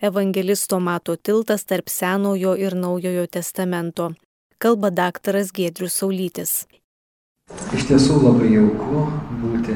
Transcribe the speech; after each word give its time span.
Evangelisto 0.00 0.78
Mato 0.78 1.16
tiltas 1.16 1.64
tarp 1.64 1.88
Senojo 1.88 2.54
ir 2.54 2.74
Naujojo 2.76 3.26
testamento. 3.26 4.12
Kalba 4.58 4.90
daktaras 4.90 5.50
Gedrius 5.50 5.96
Saulytis. 5.98 6.52
Iš 7.74 7.86
tiesų 7.88 8.20
labai 8.22 8.52
jauku 8.52 9.02
būti 9.40 9.74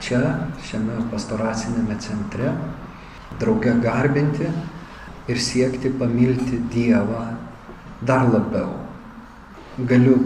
čia, 0.00 0.22
šiame 0.64 0.96
pastoracinėme 1.12 1.98
centre, 2.00 2.54
drauge 3.36 3.76
garbinti 3.84 4.48
ir 5.28 5.44
siekti 5.50 5.92
pamilti 5.92 6.62
Dievą 6.72 7.26
dar 8.00 8.32
labiau. 8.32 8.72
Galiu 9.76 10.16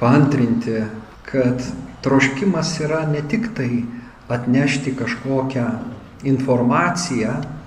paantrinti, 0.00 0.80
kad 1.28 1.60
troškimas 2.00 2.72
yra 2.80 3.04
ne 3.04 3.20
tik 3.20 3.52
tai 3.52 3.84
atnešti 4.32 4.96
kažkokią 4.96 5.70
informaciją 6.24 7.59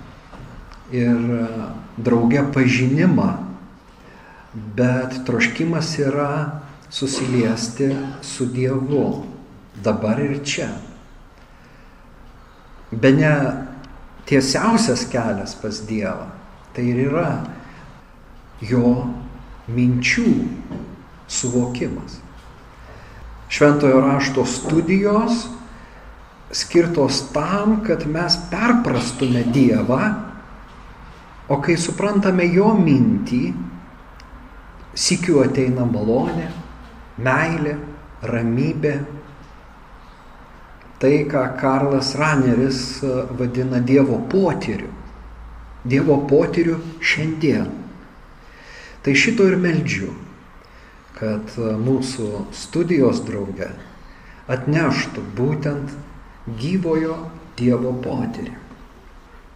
ir 0.94 1.18
drauge 1.96 2.42
pažinimą, 2.54 3.28
bet 4.78 5.20
troškimas 5.26 5.96
yra 5.98 6.60
susiliesti 6.90 7.90
su 8.22 8.46
Dievu 8.46 9.24
dabar 9.82 10.20
ir 10.22 10.38
čia. 10.46 10.68
Be 12.90 13.10
ne 13.12 13.34
tiesiausias 14.28 15.06
kelias 15.10 15.56
pas 15.58 15.80
Dievą, 15.88 16.28
tai 16.74 16.86
ir 16.92 17.00
yra 17.08 17.30
jo 18.62 19.10
minčių 19.66 20.28
suvokimas. 21.28 22.20
Šventojo 23.50 24.00
rašto 24.00 24.44
studijos 24.46 25.48
skirtos 26.54 27.24
tam, 27.34 27.80
kad 27.86 28.06
mes 28.06 28.38
perprastume 28.50 29.44
Dievą, 29.50 30.33
o 31.48 31.58
kai 31.60 31.76
suprantame 31.80 32.46
jo 32.52 32.70
mintį, 32.78 33.42
sikiu 34.94 35.42
ateina 35.44 35.84
malonė, 35.88 36.48
meilė, 37.20 37.76
ramybė. 38.24 38.94
Tai, 41.02 41.14
ką 41.28 41.42
Karlas 41.60 42.14
Raneris 42.16 43.02
e, 43.04 43.14
vadina 43.36 43.80
Dievo 43.82 44.22
potyriu. 44.30 44.88
Dievo 45.84 46.16
potyriu 46.30 46.78
šiandien. 47.04 47.66
Tai 49.04 49.12
šito 49.12 49.50
ir 49.50 49.58
meldžiu, 49.60 50.14
kad 51.18 51.58
e, 51.58 51.74
mūsų 51.84 52.46
studijos 52.56 53.20
drauge 53.26 53.68
atneštų 54.48 55.26
būtent 55.36 55.92
gyvojo 56.60 57.18
Dievo 57.58 57.92
potyrį. 58.00 58.63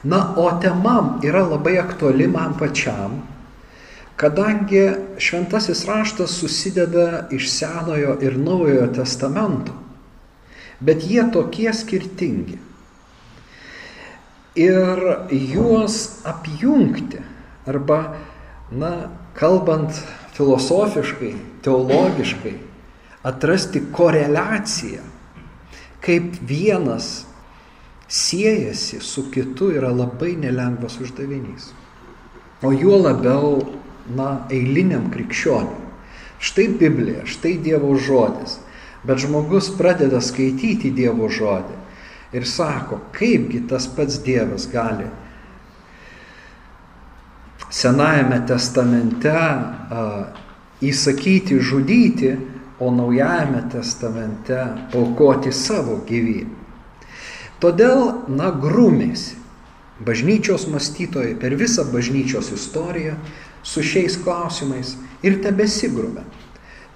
Na, 0.04 0.34
o 0.36 0.50
tema 0.60 1.18
yra 1.22 1.42
labai 1.42 1.78
aktuali 1.78 2.28
man 2.30 2.54
pačiam, 2.58 3.18
kadangi 4.16 4.84
šventasis 5.18 5.84
raštas 5.86 6.38
susideda 6.38 7.26
iš 7.34 7.50
Senojo 7.50 8.14
ir 8.22 8.38
Naujojo 8.38 8.86
testamento, 8.94 9.74
bet 10.80 11.02
jie 11.02 11.26
tokie 11.32 11.72
skirtingi. 11.74 12.58
Ir 14.58 15.02
juos 15.30 16.22
apjungti, 16.26 17.18
arba, 17.66 18.14
na, 18.70 19.10
kalbant 19.34 19.94
filosofiškai, 20.34 21.34
teologiškai, 21.62 22.54
atrasti 23.26 23.82
koreliaciją, 23.92 25.02
kaip 26.02 26.38
vienas 26.42 27.27
siejasi 28.08 29.00
su 29.00 29.28
kitu 29.30 29.70
yra 29.76 29.92
labai 29.92 30.36
nelengvas 30.36 30.98
uždavinys. 31.00 31.72
O 32.62 32.72
juo 32.72 32.98
labiau 32.98 33.60
na, 34.16 34.46
eiliniam 34.50 35.10
krikščioniui. 35.12 35.86
Štai 36.38 36.68
Biblija, 36.80 37.26
štai 37.26 37.58
Dievo 37.62 37.94
žodis. 37.98 38.58
Bet 39.04 39.20
žmogus 39.22 39.70
pradeda 39.78 40.20
skaityti 40.24 40.90
Dievo 40.94 41.28
žodį 41.30 41.76
ir 42.32 42.44
sako, 42.46 43.00
kaipgi 43.14 43.62
tas 43.68 43.86
pats 43.88 44.18
Dievas 44.24 44.66
gali 44.72 45.06
Senajame 47.68 48.40
testamente 48.48 49.28
a, 49.32 50.04
įsakyti 50.80 51.58
žudyti, 51.60 52.30
o 52.80 52.88
Naujajame 52.94 53.64
testamente 53.72 54.56
aukoti 54.94 55.52
savo 55.52 55.98
gyvybę. 56.06 56.57
Todėl, 57.62 58.24
na, 58.30 58.52
grūmėsi 58.54 59.38
bažnyčios 60.04 60.68
mąstytojai 60.70 61.34
per 61.42 61.56
visą 61.58 61.84
bažnyčios 61.90 62.52
istoriją 62.54 63.16
su 63.66 63.82
šiais 63.82 64.18
klausimais 64.22 64.94
ir 65.26 65.40
tebesigrūmė. 65.42 66.22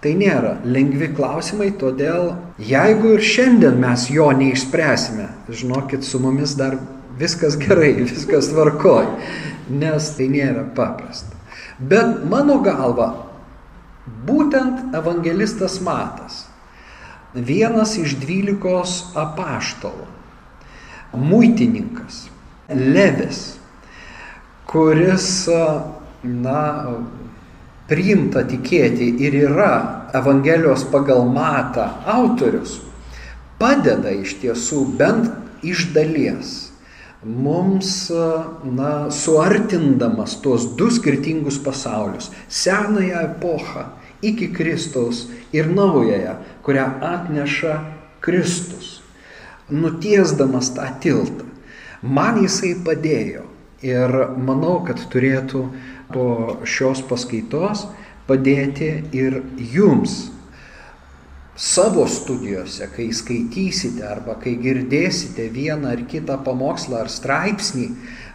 Tai 0.03 0.13
nėra 0.19 0.57
lengvi 0.67 1.13
klausimai, 1.15 1.71
todėl 1.79 2.33
jeigu 2.59 3.17
ir 3.17 3.23
šiandien 3.23 3.77
mes 3.83 4.09
jo 4.11 4.29
neišspręsime, 4.35 5.29
žinokit, 5.51 6.03
su 6.03 6.19
mumis 6.23 6.57
dar 6.59 6.79
viskas 7.19 7.59
gerai, 7.59 7.93
viskas 8.11 8.51
tvarkoj, 8.51 9.07
nes 9.71 10.09
tai 10.17 10.31
nėra 10.33 10.65
paprasta. 10.79 11.39
Bet 11.79 12.25
mano 12.31 12.61
galva, 12.63 13.13
būtent 14.27 14.95
evangelistas 14.99 15.79
Matas, 15.83 16.45
vienas 17.35 17.95
iš 17.99 18.17
dvylikos 18.23 19.15
apaštalų, 19.19 20.12
muitininkas, 21.13 22.29
Levis, 22.73 23.59
kuris 24.67 25.29
na, 26.23 26.61
priimta 27.91 28.45
tikėti 28.49 29.11
ir 29.21 29.37
yra 29.51 29.73
Evangelijos 30.17 30.87
pagal 30.93 31.27
matą 31.29 31.89
autorius, 32.09 32.79
padeda 33.61 34.13
iš 34.15 34.39
tiesų 34.41 34.85
bent 34.97 35.33
iš 35.63 35.91
dalies 35.95 36.73
mums, 37.25 38.11
na, 38.65 39.11
suartindamas 39.11 40.41
tuos 40.43 40.67
du 40.77 40.91
skirtingus 40.91 41.59
pasaulius- 41.63 42.31
senąją 42.63 43.19
epochą 43.31 43.85
iki 44.23 44.49
Kristaus 44.53 45.29
ir 45.53 45.71
naująją, 45.71 46.35
kurią 46.63 46.87
atneša 47.01 47.81
Kristus, 48.21 48.92
nutiesdamas 49.73 50.73
tą 50.77 50.87
tiltą. 51.03 51.49
Man 52.03 52.41
jisai 52.43 52.75
padėjo 52.85 53.47
ir 53.87 54.15
manau, 54.39 54.81
kad 54.87 55.01
turėtų 55.13 55.65
po 56.13 56.27
šios 56.69 57.03
paskaitos 57.09 57.87
padėti 58.29 58.91
ir 59.17 59.41
jums 59.73 60.33
savo 61.57 62.07
studijose, 62.09 62.89
kai 62.95 63.11
skaitysite 63.15 64.05
arba 64.09 64.39
kai 64.41 64.57
girdėsite 64.63 65.49
vieną 65.53 65.93
ar 65.93 66.05
kitą 66.11 66.39
pamokslą 66.45 67.03
ar 67.05 67.13
straipsnį, 67.13 67.89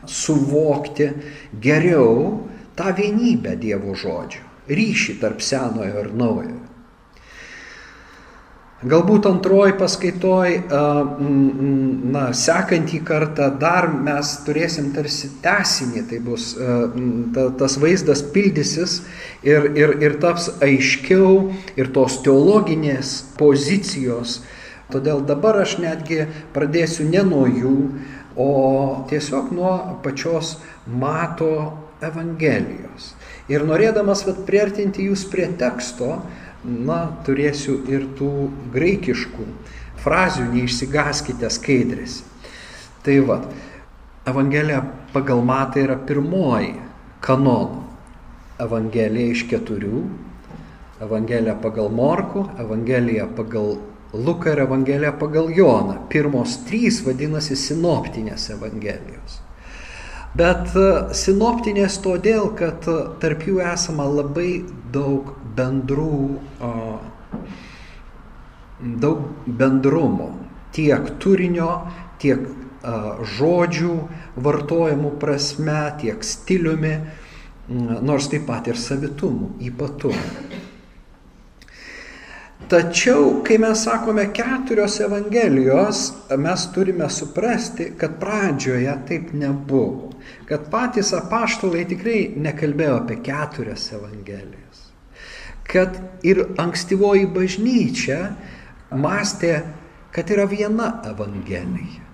suvokti 0.08 1.10
geriau 1.64 2.46
tą 2.78 2.94
vienybę 2.96 3.58
Dievo 3.60 3.98
žodžio, 3.98 4.46
ryšį 4.70 5.18
tarp 5.24 5.44
senojo 5.44 6.06
ir 6.06 6.14
naujojo. 6.14 6.67
Galbūt 8.86 9.26
antroji 9.26 9.74
paskaitoj, 9.74 10.52
na, 12.14 12.28
sekantį 12.38 13.00
kartą 13.08 13.48
dar 13.58 13.88
mes 13.90 14.36
turėsim 14.46 14.92
tarsi 14.94 15.32
tesinį, 15.42 16.04
tai 16.12 16.20
bus, 16.22 16.52
ta, 17.34 17.48
tas 17.58 17.80
vaizdas 17.82 18.22
pildysis 18.36 19.00
ir, 19.42 19.66
ir, 19.74 19.96
ir 20.06 20.20
taps 20.22 20.52
aiškiau 20.62 21.50
ir 21.74 21.90
tos 21.96 22.20
teologinės 22.22 23.16
pozicijos. 23.42 24.44
Todėl 24.94 25.26
dabar 25.26 25.64
aš 25.66 25.80
netgi 25.82 26.28
pradėsiu 26.54 27.10
ne 27.10 27.26
nuo 27.26 27.48
jų, 27.50 27.76
o 28.38 28.52
tiesiog 29.10 29.50
nuo 29.58 29.74
pačios 30.06 30.60
mato 30.86 31.74
Evangelijos. 31.98 33.16
Ir 33.50 33.66
norėdamas 33.66 34.22
vat, 34.28 34.44
priartinti 34.46 35.08
jūs 35.10 35.24
prie 35.32 35.48
teksto, 35.58 36.20
na, 36.68 37.00
turėsiu 37.26 37.80
ir 37.90 38.06
tų 38.18 38.32
graikiškų 38.74 39.48
frazių, 40.04 40.50
neišsigaskite 40.54 41.50
skaidrės. 41.54 42.22
Tai 43.06 43.18
vad, 43.28 43.48
Evangelija 44.28 44.82
pagal 45.14 45.42
matą 45.48 45.86
yra 45.86 45.96
pirmoji 45.96 46.74
kanonų. 47.24 47.84
Evangelija 48.60 49.34
iš 49.36 49.46
keturių, 49.48 50.02
Evangelija 51.06 51.54
pagal 51.62 51.92
Morku, 51.94 52.48
Evangelija 52.60 53.28
pagal 53.38 53.78
Luką 54.14 54.54
ir 54.56 54.64
Evangelija 54.64 55.12
pagal 55.20 55.52
Joną. 55.54 56.00
Pirmos 56.10 56.58
trys 56.66 57.04
vadinasi 57.06 57.56
sinoptinės 57.60 58.50
Evangelijos. 58.56 59.42
Bet 60.38 60.74
e, 60.78 60.88
sinoptinės 61.18 61.98
todėl, 62.04 62.52
kad 62.60 62.86
e, 62.90 62.98
tarp 63.22 63.46
jų 63.48 63.62
esama 63.64 64.06
labai 64.10 64.64
daug 64.94 65.34
bendrų, 65.58 66.38
daug 69.02 69.24
bendrumo, 69.60 70.30
tiek 70.76 71.10
turinio, 71.24 71.72
tiek 72.22 72.46
žodžių 73.38 73.96
vartojimų 74.46 75.12
prasme, 75.20 75.80
tiek 76.02 76.22
stiliumi, 76.24 76.94
nors 77.68 78.30
taip 78.32 78.46
pat 78.48 78.70
ir 78.72 78.80
savitumų, 78.80 79.50
ypatumų. 79.72 80.64
Tačiau, 82.68 83.42
kai 83.48 83.56
mes 83.64 83.84
sakome 83.86 84.26
keturios 84.36 84.98
Evangelijos, 85.00 86.00
mes 86.38 86.66
turime 86.76 87.08
suprasti, 87.10 87.94
kad 87.98 88.18
pradžioje 88.20 88.96
taip 89.08 89.30
nebuvo. 89.32 90.17
Kad 90.48 90.70
patys 90.72 91.12
apaštalai 91.16 91.84
tikrai 91.90 92.20
nekalbėjo 92.40 93.02
apie 93.02 93.18
keturias 93.26 93.90
Evangelijas. 93.96 94.86
Kad 95.68 95.98
ir 96.24 96.46
ankstyvoji 96.62 97.28
bažnyčia 97.36 98.20
mąstė, 98.96 99.58
kad 100.16 100.32
yra 100.32 100.46
viena 100.48 100.94
Evangelija. 101.10 102.06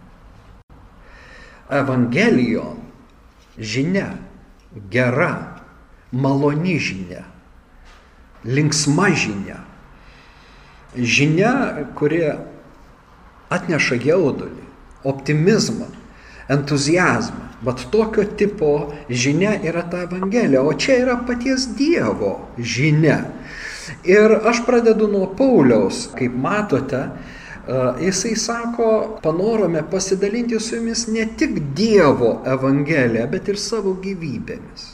Evangelijon 1.73 2.81
žinia, 3.57 4.09
gera, 4.89 5.61
maloni 6.11 6.79
žinia, 6.81 7.21
linksma 8.49 9.11
žinia 9.13 9.61
žinia, 10.95 11.85
kuri 11.97 12.21
atneša 13.53 13.97
jaudulį, 14.03 14.65
optimizmą, 15.05 15.89
entuzijazmą. 16.53 17.49
Vat 17.63 17.85
tokio 17.91 18.25
tipo 18.37 18.93
žinia 19.09 19.53
yra 19.63 19.85
ta 19.91 20.03
Evangelija, 20.03 20.61
o 20.61 20.73
čia 20.73 20.97
yra 21.03 21.17
paties 21.27 21.69
Dievo 21.77 22.33
žinia. 22.57 23.21
Ir 24.07 24.35
aš 24.47 24.63
pradedu 24.67 25.07
nuo 25.11 25.29
Pauliaus, 25.37 26.09
kaip 26.17 26.35
matote, 26.35 27.05
jisai 28.03 28.35
sako, 28.35 29.19
panorome 29.23 29.83
pasidalinti 29.91 30.59
su 30.59 30.75
jumis 30.75 31.07
ne 31.07 31.27
tik 31.37 31.59
Dievo 31.75 32.41
Evangeliją, 32.45 33.29
bet 33.31 33.47
ir 33.47 33.59
savo 33.59 33.95
gyvybėmis. 34.03 34.91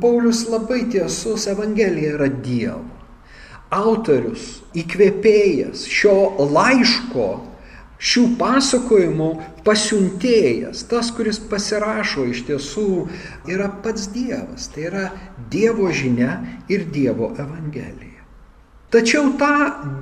Paulius 0.00 0.46
labai 0.48 0.84
tiesus, 0.92 1.48
Evangelija 1.48 2.16
yra 2.18 2.28
Dievo 2.28 3.00
autorius, 3.70 4.60
įkvėpėjas, 4.74 5.84
šio 5.86 6.14
laiško, 6.50 7.28
šių 8.00 8.24
pasakojimų 8.40 9.28
pasiuntėjas, 9.66 10.86
tas, 10.88 11.10
kuris 11.12 11.40
pasirašo 11.50 12.24
iš 12.32 12.44
tiesų, 12.48 12.86
yra 13.50 13.68
pats 13.84 14.08
Dievas. 14.14 14.70
Tai 14.72 14.86
yra 14.88 15.04
Dievo 15.52 15.90
žinia 15.92 16.38
ir 16.72 16.88
Dievo 16.92 17.34
evangelija. 17.36 18.24
Tačiau 18.90 19.34
tą 19.38 19.52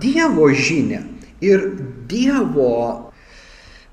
Dievo 0.00 0.48
žinią 0.54 1.02
ir 1.44 1.66
Dievo 2.08 3.10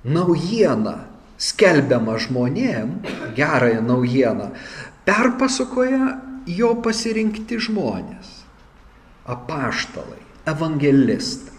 naujieną 0.06 0.96
skelbiamą 1.42 2.16
žmonėm, 2.22 3.02
gerąją 3.36 3.82
naujieną, 3.84 4.52
perpasakoja 5.06 6.14
jo 6.48 6.72
pasirinkti 6.86 7.58
žmonės 7.60 8.46
apaštalai, 9.26 10.22
evangelistai. 10.46 11.55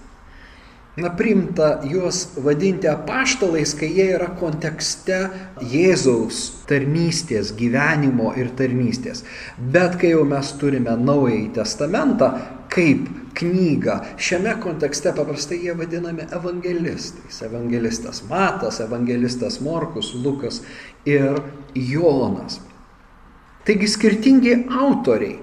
Na, 0.96 1.10
primta 1.12 1.82
juos 1.84 2.22
vadinti 2.40 2.88
apaštalais, 2.88 3.74
kai 3.76 3.90
jie 3.92 4.06
yra 4.16 4.30
kontekste 4.40 5.26
Jėzaus 5.60 6.38
tarnystės, 6.70 7.50
gyvenimo 7.58 8.30
ir 8.40 8.48
tarnystės. 8.56 9.20
Bet 9.60 9.98
kai 10.00 10.14
jau 10.14 10.22
mes 10.24 10.54
turime 10.56 10.94
Naująjį 10.96 11.50
Testamentą 11.58 12.30
kaip 12.72 13.10
knygą, 13.36 13.98
šiame 14.16 14.54
kontekste 14.64 15.12
paprastai 15.12 15.58
jie 15.66 15.74
vadinami 15.76 16.30
evangelistais. 16.32 17.42
Evangelistas 17.44 18.22
Matas, 18.30 18.80
evangelistas 18.80 19.60
Morkus, 19.60 20.14
Lukas 20.16 20.62
ir 21.04 21.42
Jonas. 21.76 22.62
Taigi 23.68 23.92
skirtingi 23.92 24.62
autoriai. 24.80 25.36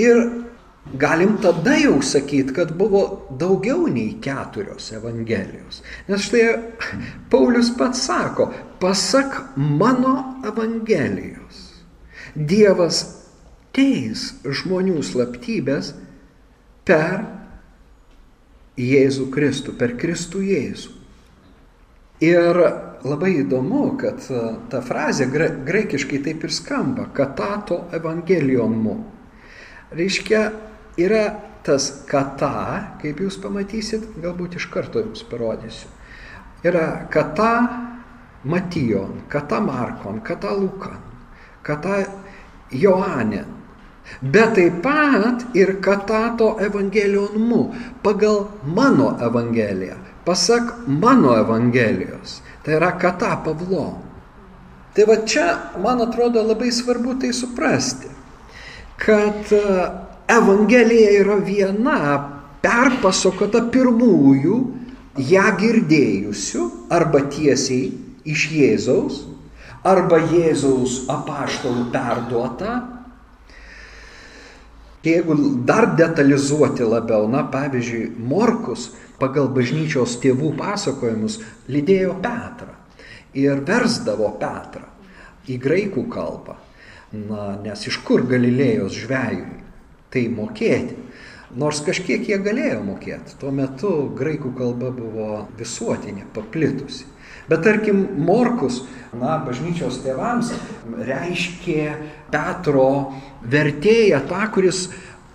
Ir 0.00 0.43
galim 0.92 1.36
tada 1.42 1.76
jau 1.80 2.02
sakyti, 2.02 2.54
kad 2.54 2.74
buvo 2.76 3.26
daugiau 3.38 3.86
nei 3.88 4.18
keturios 4.22 4.92
Evangelijos. 4.92 5.82
Nes 6.08 6.26
štai 6.28 6.44
Paulius 7.30 7.72
pats 7.78 8.04
sako, 8.06 8.50
pasak 8.80 9.56
mano 9.56 10.40
Evangelijos, 10.46 11.62
Dievas 12.34 13.04
teis 13.74 14.32
žmonių 14.42 15.00
slaptybės 15.06 15.92
per 16.86 17.22
Jėzų 18.78 19.28
Kristų, 19.30 19.76
per 19.78 19.94
Kristų 19.98 20.42
Jėzų. 20.42 20.92
Ir 22.24 22.58
labai 23.04 23.32
įdomu, 23.42 23.96
kad 24.00 24.22
ta 24.70 24.80
frazė 24.82 25.26
graikiškai 25.30 26.20
taip 26.24 26.46
ir 26.46 26.54
skamba, 26.54 27.08
katato 27.14 27.84
evangelijomu. 27.94 28.96
Reiškia, 29.94 30.44
yra 30.98 31.24
tas 31.64 31.88
kata, 32.08 32.98
kaip 33.00 33.20
jūs 33.24 33.38
pamatysit, 33.40 34.04
galbūt 34.20 34.58
iš 34.60 34.68
karto 34.72 35.00
jums 35.00 35.24
parodysiu. 35.26 35.88
Yra 36.64 37.06
kata 37.12 37.52
Matijon, 38.44 39.24
kata 39.28 39.60
Markon, 39.64 40.20
kata 40.20 40.52
Lukan, 40.52 41.00
kata 41.64 42.04
Joanen. 42.70 43.48
Bet 44.20 44.54
taip 44.58 44.82
pat 44.84 45.56
ir 45.56 45.80
katato 45.80 46.58
evangelijonmu 46.60 47.62
pagal 48.04 48.52
mano 48.68 49.16
evangeliją, 49.16 49.96
pasak 50.28 50.84
mano 50.86 51.32
evangelijos. 51.40 52.42
Tai 52.62 52.76
yra 52.76 52.92
kata 53.00 53.40
Pavlo. 53.44 54.04
Tai 54.94 55.04
va 55.08 55.16
čia, 55.24 55.72
man 55.80 56.04
atrodo, 56.04 56.44
labai 56.44 56.68
svarbu 56.70 57.16
tai 57.20 57.32
suprasti, 57.32 58.12
kad 59.00 59.48
Evangelija 60.28 61.10
yra 61.20 61.36
viena 61.44 61.98
perpasakota 62.64 63.60
pirmųjų 63.68 64.58
ją 65.20 65.44
girdėjusių 65.60 66.62
arba 66.96 67.20
tiesiai 67.28 67.90
iš 68.24 68.46
Jėzaus, 68.56 69.18
arba 69.84 70.22
Jėzaus 70.30 71.02
apaštalų 71.12 71.90
perduota. 71.92 72.76
Jeigu 75.04 75.36
dar 75.68 75.90
detalizuoti 75.92 76.86
labiau, 76.88 77.28
na 77.28 77.42
pavyzdžiui, 77.52 78.14
Morkus 78.16 78.88
pagal 79.20 79.50
bažnyčios 79.52 80.16
tėvų 80.22 80.54
pasakojimus 80.56 81.36
lydėjo 81.68 82.16
Petrą 82.24 82.72
ir 83.36 83.60
versdavo 83.68 84.32
Petrą 84.40 84.88
į 85.52 85.58
graikų 85.60 86.06
kalbą. 86.08 86.56
Na, 87.12 87.52
nes 87.60 87.84
iš 87.86 88.00
kur 88.08 88.24
Galilėjos 88.26 88.96
žvėjui 89.04 89.63
tai 90.14 90.28
mokėti. 90.32 90.96
Nors 91.54 91.82
kažkiek 91.86 92.24
jie 92.26 92.38
galėjo 92.42 92.80
mokėti. 92.82 93.36
Tuo 93.38 93.52
metu 93.54 93.90
graikų 94.18 94.54
kalba 94.58 94.90
buvo 94.94 95.44
visuotinė, 95.58 96.26
paplitusi. 96.34 97.06
Bet 97.48 97.60
tarkim, 97.66 98.06
Morkus, 98.24 98.80
na, 99.12 99.36
bažnyčios 99.44 100.00
tėvams 100.00 100.54
reiškė 101.04 101.82
Petro 102.32 102.86
vertėją, 103.44 104.22
tą, 104.30 104.40
kuris 104.54 104.86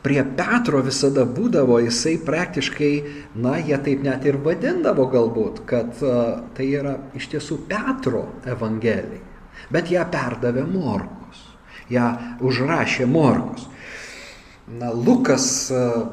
prie 0.01 0.23
Petro 0.23 0.81
visada 0.85 1.27
būdavo, 1.29 1.77
jisai 1.85 2.15
praktiškai, 2.25 2.91
na, 3.37 3.59
jie 3.61 3.77
taip 3.85 4.01
net 4.07 4.25
ir 4.25 4.39
vadindavo 4.41 5.05
galbūt, 5.11 5.63
kad 5.69 6.01
uh, 6.01 6.39
tai 6.57 6.71
yra 6.81 6.97
iš 7.19 7.29
tiesų 7.35 7.61
Petro 7.69 8.25
evangelija. 8.49 9.21
Bet 9.69 9.91
ją 9.93 10.07
perdavė 10.09 10.65
Morkus, 10.65 11.43
ją 11.93 12.09
užrašė 12.41 13.05
Morkus. 13.05 13.69
Na, 14.69 14.91
Lukas 14.93 15.71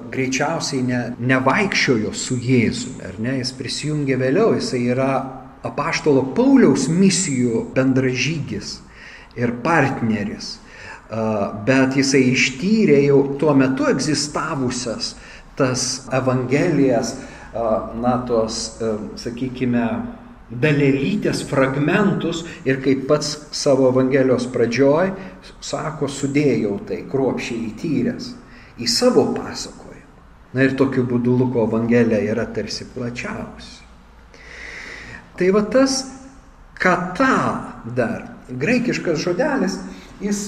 greičiausiai 0.08 0.80
ne, 0.88 1.00
nevaikščiojo 1.20 2.12
su 2.16 2.38
Jėzumi, 2.40 3.02
ar 3.04 3.18
ne, 3.20 3.34
jis 3.42 3.50
prisijungė 3.58 4.16
vėliau, 4.22 4.54
jisai 4.56 4.80
yra 4.94 5.10
apaštalo 5.66 6.22
Pauliaus 6.36 6.86
misijų 6.88 7.66
bendražygis 7.76 8.78
ir 9.36 9.52
partneris, 9.60 10.54
bet 11.68 11.98
jisai 12.00 12.22
ištyrė 12.30 13.02
jau 13.04 13.18
tuo 13.36 13.52
metu 13.52 13.90
egzistavusias 13.90 15.12
tas 15.58 16.06
evangelijas, 16.16 17.12
na, 18.00 18.14
tos, 18.24 18.78
sakykime, 19.20 19.84
dalelytės 20.48 21.44
fragmentus 21.50 22.40
ir 22.64 22.80
kaip 22.80 23.04
pats 23.10 23.34
savo 23.52 23.90
Evangelijos 23.90 24.46
pradžioj 24.54 25.12
sako, 25.60 26.08
sudėjau 26.08 26.76
tai 26.88 27.02
kruopšiai 27.10 27.64
įtyręs 27.72 28.32
į 28.80 28.88
savo 28.90 29.28
pasakojimą. 29.36 30.04
Na 30.56 30.64
ir 30.64 30.76
tokiu 30.78 31.04
būdu 31.08 31.36
Luko 31.40 31.66
Evangelija 31.66 32.22
yra 32.32 32.46
tarsi 32.56 32.86
plačiausia. 32.88 33.84
Tai 35.36 35.48
va 35.52 35.62
tas 35.68 35.98
kata 36.80 37.34
dar, 37.96 38.22
graikiškas 38.48 39.20
žodelis, 39.20 39.76
jis 40.20 40.40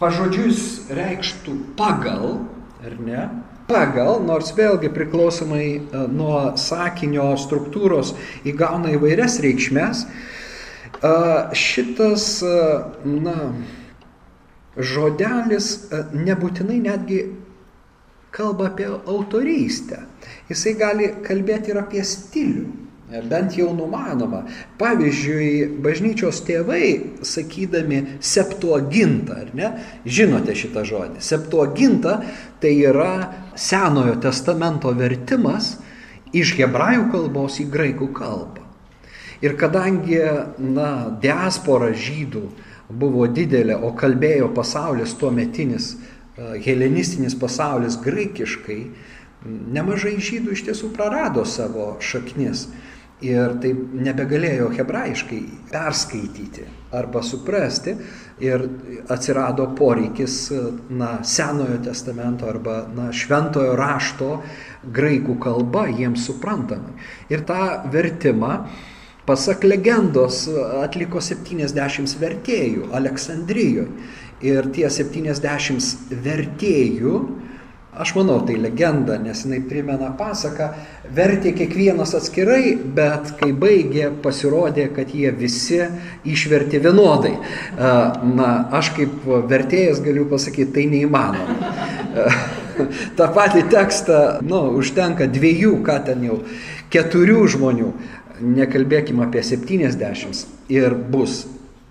pažodžius 0.00 0.88
reikštų 0.96 1.56
pagal, 1.76 2.38
ar 2.84 2.96
ne, 3.02 3.26
pagal, 3.68 4.20
nors 4.24 4.52
vėlgi 4.56 4.90
priklausomai 4.94 5.66
e, 5.66 6.02
nuo 6.12 6.40
sakinio 6.60 7.32
struktūros 7.40 8.14
įgauna 8.46 8.94
įvairias 8.96 9.40
reikšmes, 9.44 10.04
e, 10.06 11.14
šitas, 11.56 12.28
e, 12.46 12.60
na, 13.04 13.50
žodelis 14.76 15.88
nebūtinai 16.12 16.78
netgi 16.84 17.22
kalba 18.36 18.70
apie 18.70 18.88
autorystę. 18.92 20.02
Jisai 20.50 20.74
gali 20.78 21.12
kalbėti 21.24 21.72
ir 21.72 21.80
apie 21.80 22.04
stilių 22.04 22.66
bent 23.30 23.54
jau 23.54 23.70
numanoma. 23.74 24.42
Pavyzdžiui, 24.80 25.78
bažnyčios 25.82 26.42
tėvai, 26.46 27.16
sakydami 27.22 28.02
septuagintą, 28.20 29.40
ar 29.44 29.52
ne, 29.54 29.70
žinote 30.04 30.56
šitą 30.58 30.82
žodį. 30.86 31.22
Septuaginta 31.22 32.18
tai 32.60 32.74
yra 32.82 33.32
Senojo 33.56 34.18
testamento 34.20 34.90
vertimas 34.92 35.76
iš 36.34 36.56
hebrajų 36.58 37.08
kalbos 37.14 37.60
į 37.62 37.70
graikų 37.72 38.10
kalbą. 38.16 38.64
Ir 39.44 39.54
kadangi, 39.60 40.18
na, 40.58 41.12
diaspora 41.20 41.92
žydų 41.92 42.42
buvo 42.88 43.26
didelė, 43.28 43.76
o 43.76 43.92
kalbėjo 43.96 44.48
pasaulis 44.56 45.14
tuo 45.20 45.30
metinis, 45.30 45.94
helenistinis 46.36 47.36
pasaulis 47.38 47.98
graikiškai, 48.04 48.80
nemažai 49.46 50.16
žydų 50.20 50.56
iš 50.56 50.66
tiesų 50.68 50.92
prarado 50.96 51.44
savo 51.48 51.94
šaknis 52.02 52.66
ir 53.24 53.54
taip 53.62 53.78
nebegalėjo 53.96 54.68
hebrajiškai 54.76 55.38
perskaityti 55.70 56.66
arba 56.96 57.22
suprasti 57.24 57.94
ir 58.44 58.66
atsirado 59.12 59.70
poreikis 59.78 60.50
na, 60.90 61.22
Senojo 61.24 61.78
testamento 61.84 62.48
arba 62.50 62.82
na, 62.92 63.08
šventojo 63.12 63.72
rašto 63.78 64.42
graikų 64.92 65.38
kalba 65.40 65.86
jiems 65.88 66.26
suprantamai. 66.28 66.92
Ir 67.32 67.46
tą 67.48 67.88
vertimą, 67.92 68.66
pasak 69.26 69.64
legendos, 69.64 70.44
atliko 70.84 71.22
70 71.24 72.18
vertėjų 72.20 72.92
Aleksandrijoje. 72.94 73.88
Ir 74.44 74.68
tie 74.76 74.88
70 74.92 76.16
vertėjų 76.24 77.20
Aš 77.96 78.10
manau, 78.12 78.42
tai 78.44 78.58
legenda, 78.60 79.14
nes 79.16 79.38
jinai 79.46 79.62
primena 79.64 80.10
pasaką, 80.18 80.66
vertė 81.16 81.54
kiekvienas 81.56 82.10
atskirai, 82.18 82.74
bet 82.76 83.30
kai 83.38 83.54
baigė, 83.56 84.10
pasirodė, 84.20 84.90
kad 84.92 85.14
jie 85.16 85.30
visi 85.32 85.80
išvertė 86.28 86.82
vienodai. 86.84 87.32
Na, 88.36 88.50
aš 88.76 88.92
kaip 88.98 89.24
vertėjas 89.48 90.04
galiu 90.04 90.26
pasakyti, 90.28 90.74
tai 90.76 90.84
neįmanoma. 90.92 91.56
Ta 93.16 93.30
pati 93.32 93.64
tekstą, 93.72 94.44
nu, 94.44 94.60
užtenka 94.76 95.30
dviejų, 95.32 95.78
ką 95.86 95.96
ten 96.10 96.28
jau, 96.28 96.42
keturių 96.92 97.46
žmonių, 97.56 97.94
nekalbėkime 98.44 99.24
apie 99.24 99.40
70 99.40 100.44
ir 100.68 101.00
bus 101.08 101.46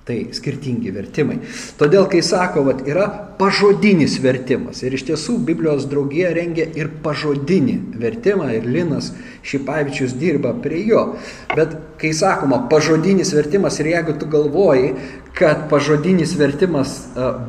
Tai 0.05 0.19
skirtingi 0.37 0.91
vertimai. 0.93 1.39
Todėl, 1.79 2.03
kai 2.05 2.19
sako, 2.21 2.61
vat, 2.67 2.83
yra 2.85 3.07
pažodinis 3.39 4.19
vertimas. 4.21 4.83
Ir 4.85 4.93
iš 4.93 5.07
tiesų 5.07 5.39
Biblijos 5.47 5.87
draugija 5.89 6.29
rengia 6.35 6.67
ir 6.77 6.91
pažodinį 7.01 7.79
vertimą. 7.97 8.51
Ir 8.53 8.67
Linas 8.69 9.07
Šipavičius 9.41 10.13
dirba 10.21 10.51
prie 10.61 10.83
jo. 10.85 11.01
Bet 11.55 11.73
kai 11.97 12.13
sakoma 12.13 12.61
pažodinis 12.69 13.33
vertimas 13.33 13.79
ir 13.81 13.89
jeigu 13.95 14.13
tu 14.21 14.29
galvoji, 14.29 14.93
kad 15.33 15.65
pažodinis 15.73 16.35
vertimas 16.37 16.93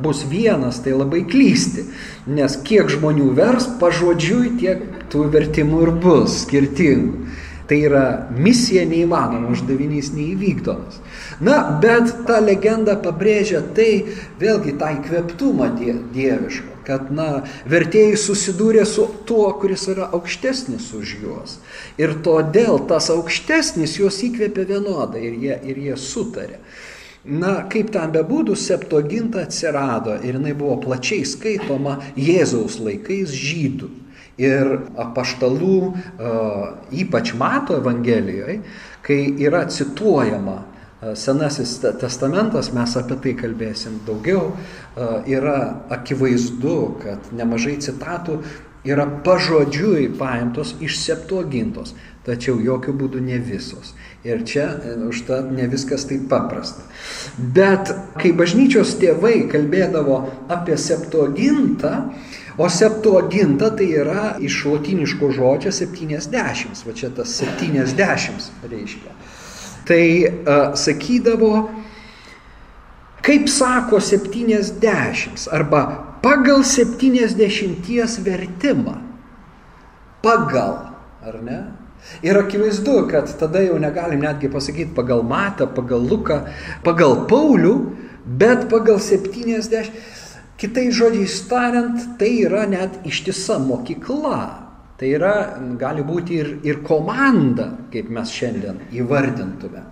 bus 0.00 0.24
vienas, 0.24 0.80
tai 0.80 0.96
labai 0.96 1.26
klysti. 1.28 1.84
Nes 2.24 2.56
kiek 2.64 2.88
žmonių 2.88 3.34
vers 3.36 3.68
pažodžiui, 3.82 4.56
tiek 4.62 5.04
tų 5.12 5.28
vertimų 5.36 5.84
ir 5.84 5.92
bus 6.08 6.40
skirtingų. 6.46 7.28
Tai 7.66 7.76
yra 7.82 8.04
misija 8.30 8.84
neįmanoma, 8.86 9.50
uždavinys 9.50 10.12
neįvykdomas. 10.14 11.00
Na, 11.42 11.56
bet 11.82 12.12
ta 12.28 12.38
legenda 12.38 12.94
pabrėžia 13.02 13.62
tai, 13.74 14.04
vėlgi 14.38 14.76
tą 14.78 14.92
įkveptumą 15.00 15.72
dievišką, 16.14 16.76
kad, 16.86 17.10
na, 17.10 17.42
vertėjai 17.66 18.14
susidūrė 18.22 18.86
su 18.86 19.08
tuo, 19.26 19.48
kuris 19.58 19.88
yra 19.90 20.06
aukštesnis 20.14 20.92
už 20.94 21.16
juos. 21.24 21.58
Ir 21.98 22.14
todėl 22.22 22.84
tas 22.86 23.10
aukštesnis 23.10 23.98
juos 23.98 24.22
įkvėpė 24.28 24.68
vienodai 24.70 25.26
ir 25.26 25.40
jie, 25.42 25.58
ir 25.66 25.82
jie 25.88 25.98
sutarė. 25.98 26.62
Na, 27.26 27.64
kaip 27.66 27.90
ten 27.90 28.12
bebūtų, 28.14 28.54
septoginta 28.54 29.42
atsirado 29.42 30.14
ir 30.22 30.38
jinai 30.38 30.54
buvo 30.54 30.76
plačiai 30.84 31.26
skaitoma 31.26 31.98
Jėzaus 32.14 32.78
laikais 32.78 33.34
žydų. 33.34 33.90
Ir 34.36 34.72
apaštalų, 35.00 35.76
ypač 36.92 37.32
Mato 37.40 37.78
Evangelijoje, 37.80 38.58
kai 39.06 39.20
yra 39.40 39.62
cituojama 39.72 40.58
Senasis 41.16 41.78
testamentas, 42.00 42.68
mes 42.76 42.96
apie 43.00 43.16
tai 43.24 43.32
kalbėsim 43.38 44.00
daugiau, 44.04 44.50
yra 45.28 45.58
akivaizdu, 45.92 46.76
kad 47.00 47.32
nemažai 47.36 47.76
citatų 47.84 48.40
yra 48.86 49.06
pažodžiui 49.24 50.08
paimtos 50.18 50.74
iš 50.84 50.98
septuagintos, 51.02 51.94
tačiau 52.26 52.58
jokių 52.62 52.94
būdų 53.00 53.22
ne 53.26 53.38
visos. 53.42 53.94
Ir 54.26 54.42
čia 54.46 54.66
e, 54.66 54.94
užtat 55.10 55.50
ne 55.54 55.66
viskas 55.70 56.06
taip 56.08 56.26
paprasta. 56.30 56.86
Bet 57.38 57.92
kai 58.18 58.32
bažnyčios 58.36 58.96
tėvai 59.00 59.46
kalbėdavo 59.50 60.20
apie 60.52 60.78
septuagintą, 60.80 61.92
O 62.58 62.68
septuaginta 62.68 63.68
tai 63.76 63.90
yra 64.00 64.36
iš 64.40 64.62
latiniško 64.64 65.28
žodžio 65.36 65.72
70, 65.76 66.84
va 66.86 66.94
čia 66.96 67.10
tas 67.12 67.34
70 67.42 68.70
reiškia. 68.70 69.12
Tai 69.86 70.04
uh, 70.24 70.62
sakydavo, 70.74 71.50
kaip 73.26 73.50
sako 73.52 74.00
70 74.00 75.48
arba 75.52 75.82
pagal 76.24 76.64
70 76.64 78.24
vertimą. 78.24 78.96
Pagal, 80.24 80.78
ar 81.22 81.42
ne? 81.44 81.60
Ir 82.22 82.38
akivaizdu, 82.38 83.02
kad 83.10 83.30
tada 83.38 83.60
jau 83.66 83.76
negalim 83.82 84.22
netgi 84.24 84.48
pasakyti 84.48 84.94
pagal 84.94 85.22
Matą, 85.26 85.66
pagal 85.66 86.02
Luką, 86.08 86.40
pagal 86.86 87.26
Paulių, 87.28 87.74
bet 88.26 88.68
pagal 88.70 88.98
70. 89.02 89.92
Kitai 90.56 90.88
žodžiais 90.94 91.40
tariant, 91.50 91.98
tai 92.16 92.30
yra 92.46 92.64
net 92.68 93.02
ištisa 93.04 93.58
mokykla. 93.60 94.40
Tai 94.96 95.08
yra, 95.12 95.34
gali 95.76 96.00
būti 96.00 96.38
ir, 96.40 96.52
ir 96.64 96.80
komanda, 96.86 97.68
kaip 97.92 98.08
mes 98.08 98.32
šiandien 98.32 98.78
įvardintume. 98.96 99.82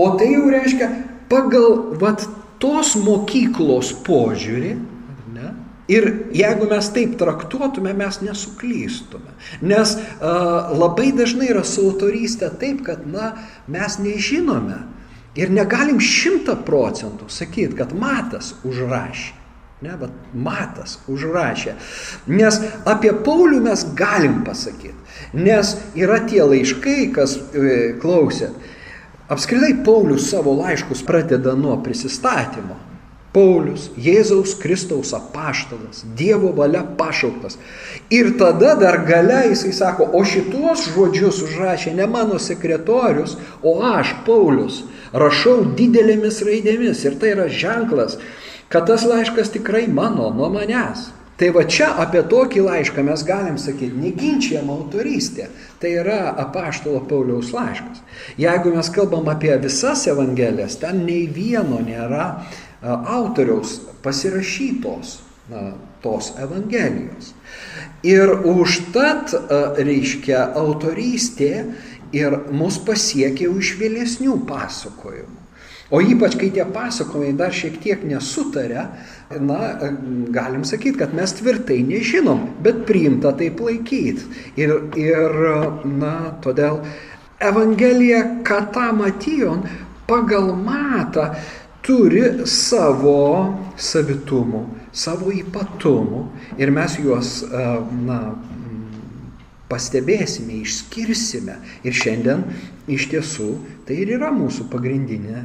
O 0.00 0.08
tai 0.18 0.32
jau 0.32 0.48
reiškia, 0.50 0.88
pagal 1.30 1.94
vat, 2.00 2.26
tos 2.60 2.96
mokyklos 2.98 3.92
požiūrį, 4.06 4.72
ne, 5.36 5.52
ir 5.90 6.08
jeigu 6.36 6.66
mes 6.70 6.90
taip 6.94 7.14
traktuotume, 7.20 7.94
mes 7.96 8.20
nesuklystume. 8.24 9.32
Nes 9.62 9.94
uh, 9.96 10.74
labai 10.74 11.10
dažnai 11.16 11.52
yra 11.54 11.62
su 11.66 11.86
autorystė 11.88 12.50
taip, 12.60 12.82
kad 12.86 13.06
na, 13.06 13.32
mes 13.70 14.00
nežinome, 14.02 14.82
Ir 15.38 15.52
negalim 15.54 16.00
šimta 16.02 16.56
procentų 16.66 17.28
sakyti, 17.30 17.76
kad 17.78 17.92
matas 17.94 18.54
užrašė. 18.66 19.36
Ne, 19.80 19.94
bet 19.96 20.12
matas 20.36 20.98
užrašė. 21.08 21.72
Nes 22.28 22.58
apie 22.88 23.14
Paulių 23.24 23.62
mes 23.64 23.86
galim 23.96 24.42
pasakyti. 24.44 24.92
Nes 25.32 25.72
yra 25.96 26.18
tie 26.28 26.42
laiškai, 26.44 27.06
kas 27.14 27.38
e, 27.38 27.78
klausė. 28.02 28.50
Apskritai 29.30 29.78
Paulius 29.86 30.26
savo 30.28 30.52
laiškus 30.58 31.00
pradeda 31.06 31.54
nuo 31.56 31.78
prisistatymo. 31.80 32.76
Paulius, 33.30 33.90
Jėzaus 33.94 34.56
Kristaus 34.58 35.12
apaštalas, 35.14 36.02
Dievo 36.18 36.50
valia 36.56 36.82
pašauktas. 36.98 37.60
Ir 38.10 38.32
tada 38.40 38.74
dar 38.80 39.04
gale 39.06 39.44
jisai 39.52 39.70
sako, 39.76 40.08
o 40.18 40.24
šituos 40.26 40.88
žodžius 40.90 41.38
užrašė 41.46 41.94
ne 41.94 42.08
mano 42.10 42.40
sekretorius, 42.42 43.36
o 43.62 43.76
aš, 43.86 44.16
Paulius, 44.26 44.82
rašau 45.14 45.60
didelėmis 45.78 46.42
raidėmis. 46.46 47.04
Ir 47.06 47.20
tai 47.22 47.36
yra 47.36 47.46
ženklas, 47.46 48.18
kad 48.68 48.90
tas 48.90 49.06
laiškas 49.06 49.54
tikrai 49.54 49.86
mano, 49.86 50.32
nuo 50.34 50.50
manęs. 50.50 51.12
Tai 51.40 51.48
va 51.56 51.62
čia 51.64 51.86
apie 52.02 52.20
tokį 52.28 52.66
laišką 52.66 53.02
mes 53.06 53.22
galim 53.24 53.54
sakyti, 53.56 53.96
neginčiama 53.96 54.74
autorystė. 54.74 55.46
Tai 55.80 55.92
yra 56.02 56.34
apaštalo 56.42 57.00
Pauliaus 57.08 57.54
laiškas. 57.54 58.02
Jeigu 58.42 58.74
mes 58.74 58.90
kalbam 58.92 59.30
apie 59.32 59.54
visas 59.62 60.02
evangelijas, 60.10 60.76
ten 60.82 61.00
nei 61.06 61.22
vieno 61.32 61.78
nėra 61.80 62.26
autoriaus 62.82 63.80
pasirašytos 64.02 65.18
na, 65.50 65.72
tos 66.02 66.32
Evangelijos. 66.40 67.34
Ir 68.06 68.32
užtat, 68.48 69.34
reiškia, 69.76 70.46
autorystė 70.56 71.52
ir 72.16 72.38
mus 72.54 72.78
pasiekia 72.80 73.50
iš 73.50 73.74
vėlesnių 73.80 74.38
pasakojimų. 74.48 75.36
O 75.90 75.98
ypač, 75.98 76.36
kai 76.38 76.52
tie 76.54 76.62
pasakojimai 76.70 77.34
dar 77.34 77.54
šiek 77.54 77.80
tiek 77.82 78.02
nesutarė, 78.06 78.84
na, 79.42 79.58
galim 80.30 80.62
sakyti, 80.62 81.00
kad 81.02 81.14
mes 81.18 81.34
tvirtai 81.34 81.80
nežinom, 81.82 82.44
bet 82.62 82.84
priimta 82.86 83.32
taip 83.34 83.58
laikyti. 83.58 84.28
Ir, 84.54 84.76
ir 84.94 85.34
na, 85.90 86.14
todėl 86.44 86.84
Evangelija 87.42 88.22
Katamatijon 88.46 89.64
pagal 90.06 90.52
matą 90.54 91.32
turi 91.90 92.46
savo 92.46 93.50
savitumų, 93.80 94.62
savo 94.94 95.32
ypatumų 95.34 96.22
ir 96.62 96.70
mes 96.74 96.94
juos, 97.02 97.40
na, 98.06 98.20
pastebėsime, 99.70 100.60
išskirsime. 100.62 101.56
Ir 101.86 101.94
šiandien 101.94 102.44
iš 102.90 103.08
tiesų 103.10 103.50
tai 103.88 104.00
ir 104.04 104.14
yra 104.18 104.30
mūsų 104.34 104.68
pagrindinė 104.70 105.44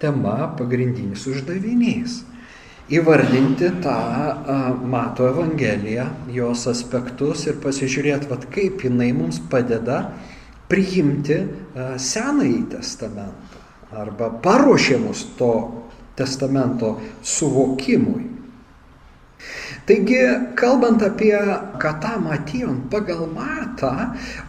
tema, 0.00 0.52
pagrindinis 0.58 1.24
uždavinys. 1.32 2.22
Įvardinti 2.92 3.72
tą 3.82 3.96
Mato 4.86 5.26
Evangeliją, 5.26 6.04
jos 6.30 6.68
aspektus 6.70 7.48
ir 7.48 7.56
pasižiūrėti, 7.64 8.28
vat, 8.30 8.46
kaip 8.52 8.84
jinai 8.86 9.10
mums 9.16 9.40
padeda 9.50 10.04
priimti 10.70 11.40
Senąjį 11.74 12.62
testamentą 12.76 13.64
arba 13.96 14.30
paruošė 14.42 14.98
mus 15.02 15.24
to 15.38 15.52
testamento 16.16 16.96
suvokimui. 17.22 18.36
Taigi, 19.86 20.18
kalbant 20.58 21.02
apie 21.06 21.38
katą 21.78 22.16
matyjon 22.18 22.80
pagal 22.90 23.28
matą, 23.30 23.92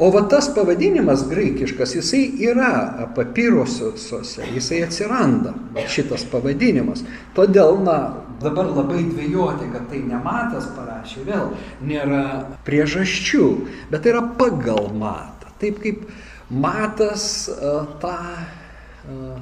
o 0.01 0.09
va 0.09 0.23
tas 0.31 0.47
pavadinimas 0.49 1.27
graikiškas, 1.29 1.93
jisai 1.99 2.23
yra 2.41 2.71
papyrosiuose, 3.13 4.47
jisai 4.55 4.79
atsiranda, 4.87 5.53
šitas 5.93 6.25
pavadinimas. 6.31 7.03
Todėl, 7.37 7.77
na, 7.85 7.97
dabar 8.41 8.71
labai 8.79 9.03
dvėjoti, 9.11 9.69
kad 9.75 9.85
tai 9.91 10.01
nematas 10.07 10.71
parašė, 10.73 11.27
vėl 11.29 11.53
nėra 11.85 12.23
priežasčių, 12.65 13.45
bet 13.93 14.07
tai 14.07 14.15
yra 14.15 14.23
pagal 14.41 14.89
matą. 14.97 15.53
Taip 15.61 15.77
kaip 15.85 16.01
matas 16.49 17.45
uh, 17.53 17.85
tą 18.01 18.17
uh, 18.25 19.37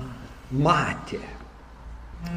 matė. 0.51 1.23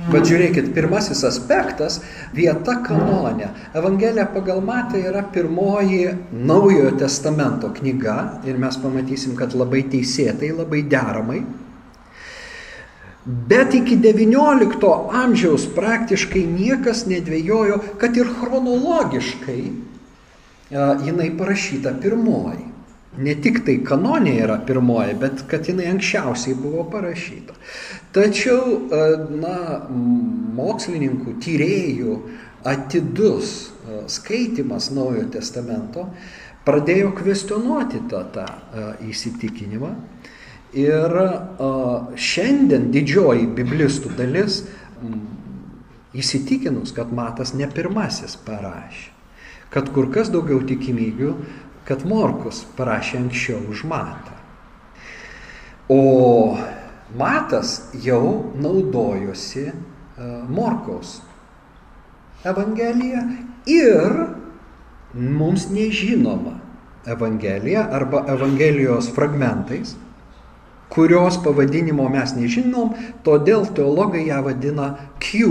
Bet 0.09 0.25
žiūrėkit, 0.25 0.71
pirmasis 0.73 1.21
aspektas- 1.28 1.99
vieta 2.38 2.78
kanone. 2.85 3.50
Evangelija 3.76 4.25
pagal 4.33 4.62
Matą 4.64 4.97
yra 4.97 5.23
pirmoji 5.23 6.14
naujojo 6.33 6.97
testamento 6.99 7.68
knyga 7.68 8.40
ir 8.47 8.57
mes 8.57 8.76
pamatysim, 8.76 9.37
kad 9.37 9.52
labai 9.52 9.83
teisėtai, 9.85 10.57
labai 10.57 10.83
deramai. 10.83 11.42
Bet 13.26 13.75
iki 13.75 13.97
XIX 14.00 15.12
amžiaus 15.12 15.66
praktiškai 15.76 16.47
niekas 16.47 17.04
nedvėjojo, 17.04 17.99
kad 18.00 18.16
ir 18.16 18.25
chronologiškai 18.25 19.62
jinai 21.04 21.30
parašyta 21.37 21.92
pirmoji. 22.00 22.78
Ne 23.19 23.35
tik 23.43 23.63
tai 23.67 23.79
kanonė 23.83 24.37
yra 24.45 24.59
pirmoji, 24.67 25.15
bet 25.19 25.41
kad 25.51 25.67
jinai 25.67 25.89
anksčiausiai 25.91 26.55
buvo 26.59 26.85
parašyta. 26.93 27.57
Tačiau, 28.15 28.77
e, 28.79 29.01
na, 29.41 29.55
mokslininkų, 30.59 31.35
tyriejų 31.43 32.19
atidus 32.69 33.55
e, 33.59 34.03
skaitimas 34.13 34.93
Naujojo 34.95 35.27
testamento 35.35 36.07
pradėjo 36.69 37.11
kvestionuoti 37.19 38.05
tą, 38.11 38.23
tą 38.35 38.47
e, 38.47 38.87
įsitikinimą. 39.11 39.93
Ir 40.79 41.15
šiandien 42.21 42.91
didžioji 42.93 43.47
biblistų 43.57 44.11
dalis 44.19 44.59
įsitikinus, 46.13 46.93
kad 46.93 47.09
Matas 47.15 47.55
ne 47.57 47.65
pirmasis 47.73 48.37
parašė, 48.45 49.09
kad 49.73 49.89
kur 49.95 50.11
kas 50.13 50.29
daugiau 50.33 50.61
tikimybių, 50.69 51.33
kad 51.88 52.04
Morkus 52.04 52.64
parašė 52.76 53.23
anksčiau 53.23 53.62
už 53.73 53.85
Matą. 53.88 54.37
O 55.88 56.59
Matas 57.16 57.88
jau 58.04 58.52
naudojosi 58.61 59.71
Morkaus 60.52 61.23
Evangelija 62.45 63.23
ir 63.66 64.12
mums 65.14 65.70
nežinoma 65.72 66.59
Evangelija 67.09 67.87
arba 67.96 68.27
Evangelijos 68.29 69.09
fragmentais, 69.14 69.94
kurios 70.92 71.38
pavadinimo 71.44 72.09
mes 72.12 72.35
nežinom, 72.37 72.92
todėl 73.24 73.64
teologai 73.72 74.27
ją 74.29 74.42
vadina 74.44 74.90
Q. 75.22 75.48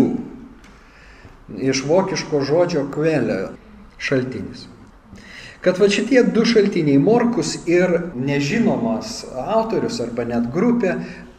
Iš 1.58 1.82
vokiško 1.90 2.44
žodžio 2.46 2.86
kvelė 2.94 3.40
šaltinis. 3.98 4.68
Kad 5.68 5.82
va 5.84 5.88
šitie 5.92 6.22
du 6.32 6.46
šaltiniai, 6.48 6.96
Morkus 7.04 7.58
ir 7.68 7.92
nežinomas 8.16 9.26
autorius 9.36 9.98
arba 10.00 10.24
net 10.24 10.46
grupė, 10.54 10.94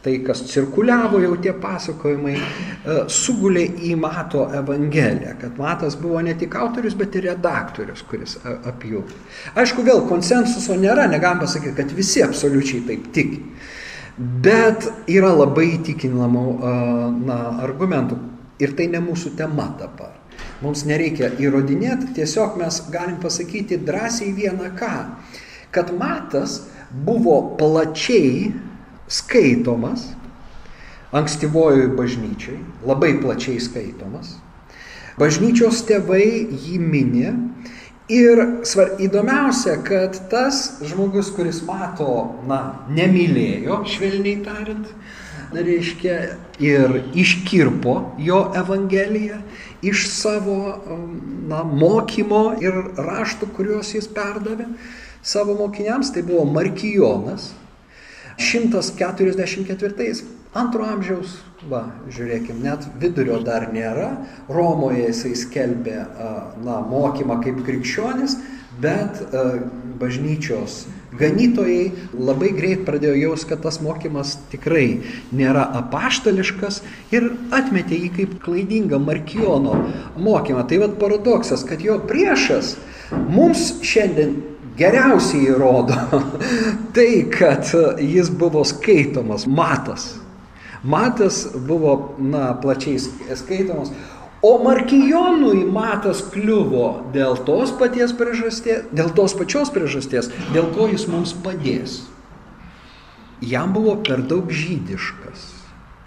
tai, 0.05 0.19
kas 0.21 0.43
cirkuliavo 0.51 1.17
jau 1.23 1.31
tie 1.41 1.55
pasakojimai, 1.57 2.35
e, 2.37 2.97
sugulė 3.09 3.63
į 3.89 3.95
Mato 3.97 4.43
Evangeliją, 4.59 5.33
kad 5.41 5.57
Matas 5.57 5.97
buvo 5.97 6.21
ne 6.21 6.35
tik 6.37 6.59
autorius, 6.61 6.93
bet 6.99 7.17
ir 7.17 7.25
redaktorius, 7.31 8.05
kuris 8.11 8.37
apjungė. 8.45 9.17
Aišku, 9.57 9.87
vėl 9.89 10.05
konsensuso 10.11 10.77
nėra, 10.77 11.09
negalim 11.09 11.41
pasakyti, 11.41 11.73
kad 11.81 11.97
visi 11.97 12.21
absoliučiai 12.21 12.85
taip 12.85 13.09
tiki. 13.17 13.41
Bet 14.45 14.91
yra 15.09 15.33
labai 15.33 15.71
įtikinamų 15.79 16.45
e, 16.53 16.77
na, 17.25 17.41
argumentų 17.65 18.21
ir 18.61 18.77
tai 18.77 18.91
ne 18.93 19.01
mūsų 19.09 19.33
tema 19.41 19.71
dabar. 19.81 20.18
Mums 20.59 20.83
nereikia 20.87 21.31
įrodinėti, 21.39 22.13
tiesiog 22.17 22.57
mes 22.59 22.81
galim 22.91 23.19
pasakyti 23.23 23.79
drąsiai 23.87 24.33
vieną 24.35 24.73
ką, 24.79 24.93
kad 25.71 25.93
Matas 25.95 26.65
buvo 26.91 27.55
plačiai 27.59 28.49
skaitomas 29.07 30.09
ankstyvojoj 31.11 31.87
bažnyčiai, 31.97 32.59
labai 32.85 33.15
plačiai 33.21 33.61
skaitomas. 33.61 34.35
Bažnyčios 35.19 35.81
tėvai 35.87 36.25
jį 36.53 36.77
minė 36.79 37.31
ir 38.13 38.41
svar, 38.67 38.93
įdomiausia, 39.01 39.79
kad 39.85 40.15
tas 40.31 40.79
žmogus, 40.85 41.31
kuris 41.35 41.63
mato, 41.67 42.39
na, 42.47 42.59
nemylėjo, 42.93 43.81
švelniai 43.89 44.43
tariant, 44.45 44.93
reiškia, 45.53 46.15
ir 46.59 47.01
iškirpo 47.17 48.15
jo 48.17 48.51
Evangeliją 48.55 49.39
iš 49.81 50.07
savo 50.11 50.57
na, 51.47 51.63
mokymo 51.63 52.43
ir 52.61 52.75
raštų, 52.97 53.49
kuriuos 53.55 53.93
jis 53.95 54.09
perdavė 54.11 54.67
savo 55.23 55.55
mokiniams, 55.59 56.11
tai 56.13 56.23
buvo 56.23 56.45
Markijonas, 56.47 57.51
144 58.39 60.23
antro 60.55 60.85
amžiaus, 60.87 61.39
va, 61.69 61.83
žiūrėkim, 62.09 62.61
net 62.63 62.85
vidurio 63.01 63.39
dar 63.43 63.67
nėra, 63.73 64.13
Romoje 64.49 65.09
jisai 65.09 65.35
skelbė 65.37 65.97
na, 66.63 66.79
mokymą 66.87 67.41
kaip 67.43 67.59
krikščionis, 67.67 68.37
bet 68.79 69.19
bažnyčios 69.99 70.85
ganytojai 71.17 71.91
labai 72.13 72.51
greit 72.57 72.83
pradėjo 72.87 73.15
jaus, 73.17 73.45
kad 73.49 73.63
tas 73.63 73.79
mokymas 73.81 74.35
tikrai 74.51 75.01
nėra 75.35 75.65
apaštališkas 75.81 76.81
ir 77.15 77.31
atmetė 77.55 77.97
jį 77.97 78.11
kaip 78.17 78.37
klaidingą 78.43 79.01
Markiono 79.01 79.75
mokymą. 80.19 80.67
Tai 80.69 80.83
vad 80.85 80.95
paradoksas, 81.01 81.65
kad 81.65 81.81
jo 81.81 81.97
priešas 82.09 82.75
mums 83.31 83.79
šiandien 83.85 84.37
geriausiai 84.79 85.49
įrodo 85.49 85.97
tai, 86.95 87.25
kad 87.33 87.67
jis 87.99 88.31
buvo 88.31 88.63
skaitomas, 88.67 89.47
matas. 89.49 90.13
Matas 90.79 91.41
buvo, 91.67 92.15
na, 92.23 92.53
plačiai 92.55 93.01
skaitomas, 93.35 93.91
o 94.41 94.51
Markijonui 94.63 95.65
matas 95.67 96.21
kliuvo 96.31 97.11
dėl 97.13 97.39
tos 97.47 97.73
priežasties, 97.75 98.87
dėl 98.95 99.11
tos 99.15 99.35
pačios 99.35 99.71
priežasties, 99.73 100.31
dėl 100.53 100.71
ko 100.75 100.87
jis 100.91 101.07
mums 101.11 101.33
padės. 101.33 102.01
Jam 103.41 103.73
buvo 103.73 103.95
per 104.03 104.23
daug 104.27 104.51
žydiškas. 104.51 105.47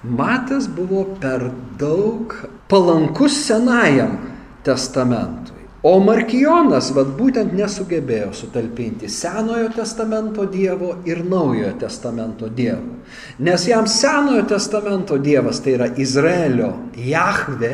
Matas 0.03 0.67
buvo 0.69 1.05
per 1.21 1.51
daug 1.79 2.35
palankus 2.69 3.37
senajam 3.47 4.19
testamentui. 4.67 5.63
O 5.83 5.97
Markijonas 5.99 6.93
vad 6.95 7.17
būtent 7.19 7.55
nesugebėjo 7.59 8.29
sutalpinti 8.39 9.09
Senojo 9.11 9.73
testamento 9.75 10.45
Dievo 10.47 10.93
ir 11.11 11.25
Naujojo 11.27 11.73
testamento 11.81 12.47
Dievo. 12.47 13.01
Nes 13.43 13.65
jam 13.67 13.89
Senojo 13.91 14.45
testamento 14.47 15.19
Dievas, 15.19 15.59
tai 15.59 15.75
yra 15.75 15.89
Izraelio 15.99 16.71
Jahve, 16.95 17.73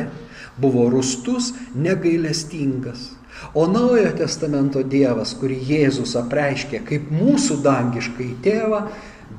buvo 0.61 0.87
rustus, 0.91 1.53
negailestingas. 1.75 3.09
O 3.53 3.65
Naujojo 3.71 4.11
testamento 4.19 4.81
Dievas, 4.83 5.31
kurį 5.39 5.59
Jėzus 5.69 6.15
apreiškė 6.19 6.81
kaip 6.87 7.11
mūsų 7.13 7.61
dangiškai 7.63 8.33
tėvą, 8.43 8.81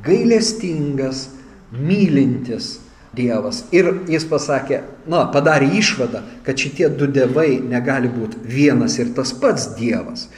gailestingas, 0.07 1.29
mylintis, 1.75 2.79
Dievas. 3.11 3.65
Ir 3.75 3.89
jis 4.07 4.25
pasakė, 4.31 4.85
na, 5.11 5.25
padarė 5.35 5.67
išvadą, 5.81 6.23
kad 6.47 6.61
šitie 6.63 6.87
du 6.95 7.09
dievai 7.11 7.59
negali 7.59 8.07
būti 8.11 8.39
vienas 8.47 9.01
ir 9.03 9.11
tas 9.17 9.33
pats 9.35 9.73
Dievas. 9.75 10.29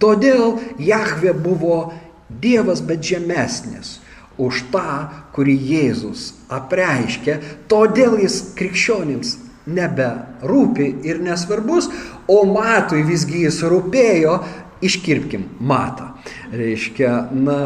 Todėl 0.00 0.60
Jahve 0.78 1.34
buvo 1.34 1.90
Dievas, 2.30 2.80
bet 2.86 3.02
žemesnis 3.02 3.98
už 4.40 4.62
tą, 4.72 5.10
kurį 5.34 5.56
Jėzus 5.72 6.30
apreiškė, 6.48 7.40
todėl 7.68 8.16
jis 8.22 8.38
krikščionims 8.56 9.34
neberūpi 9.76 10.88
ir 11.06 11.20
nesvarbus, 11.24 11.90
o 12.30 12.42
matui 12.48 13.04
visgi 13.06 13.44
jis 13.46 13.62
rūpėjo, 13.70 14.36
iškirpkim 14.84 15.44
matą. 15.60 16.10
Reiškia, 16.52 17.10
na, 17.36 17.58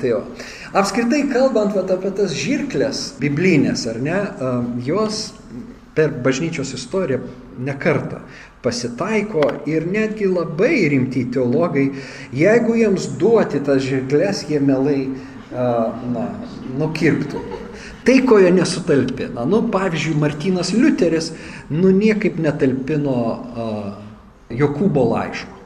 tai 0.00 0.12
jo. 0.12 0.22
Apskritai 0.76 1.26
kalbant 1.30 1.74
vat, 1.76 1.90
apie 1.92 2.12
tas 2.16 2.32
žirklės 2.36 3.12
biblinės, 3.20 3.84
ar 3.90 4.00
ne, 4.02 4.20
jos 4.84 5.28
per 5.96 6.14
bažnyčios 6.24 6.72
istoriją 6.76 7.20
nekarta 7.60 8.22
pasitaiko 8.62 9.42
ir 9.66 9.86
netgi 9.90 10.28
labai 10.30 10.88
rimti 10.92 11.26
teologai, 11.34 11.88
jeigu 12.36 12.78
jiems 12.78 13.10
duoti 13.20 13.60
tas 13.66 13.82
žirklės, 13.84 14.46
jie 14.48 14.60
melai 14.62 15.00
na, 15.52 16.28
nukirptų. 16.78 17.42
Tai, 18.04 18.18
ko 18.26 18.38
jie 18.42 18.50
nesutalpina. 18.50 19.44
Nu, 19.46 19.62
pavyzdžiui, 19.70 20.18
Martinas 20.18 20.72
Liuteris, 20.74 21.30
nu, 21.70 21.92
niekaip 21.94 22.38
netalpino 22.42 23.16
uh, 23.16 23.90
Jokūbo 24.50 25.04
laiško. 25.12 25.60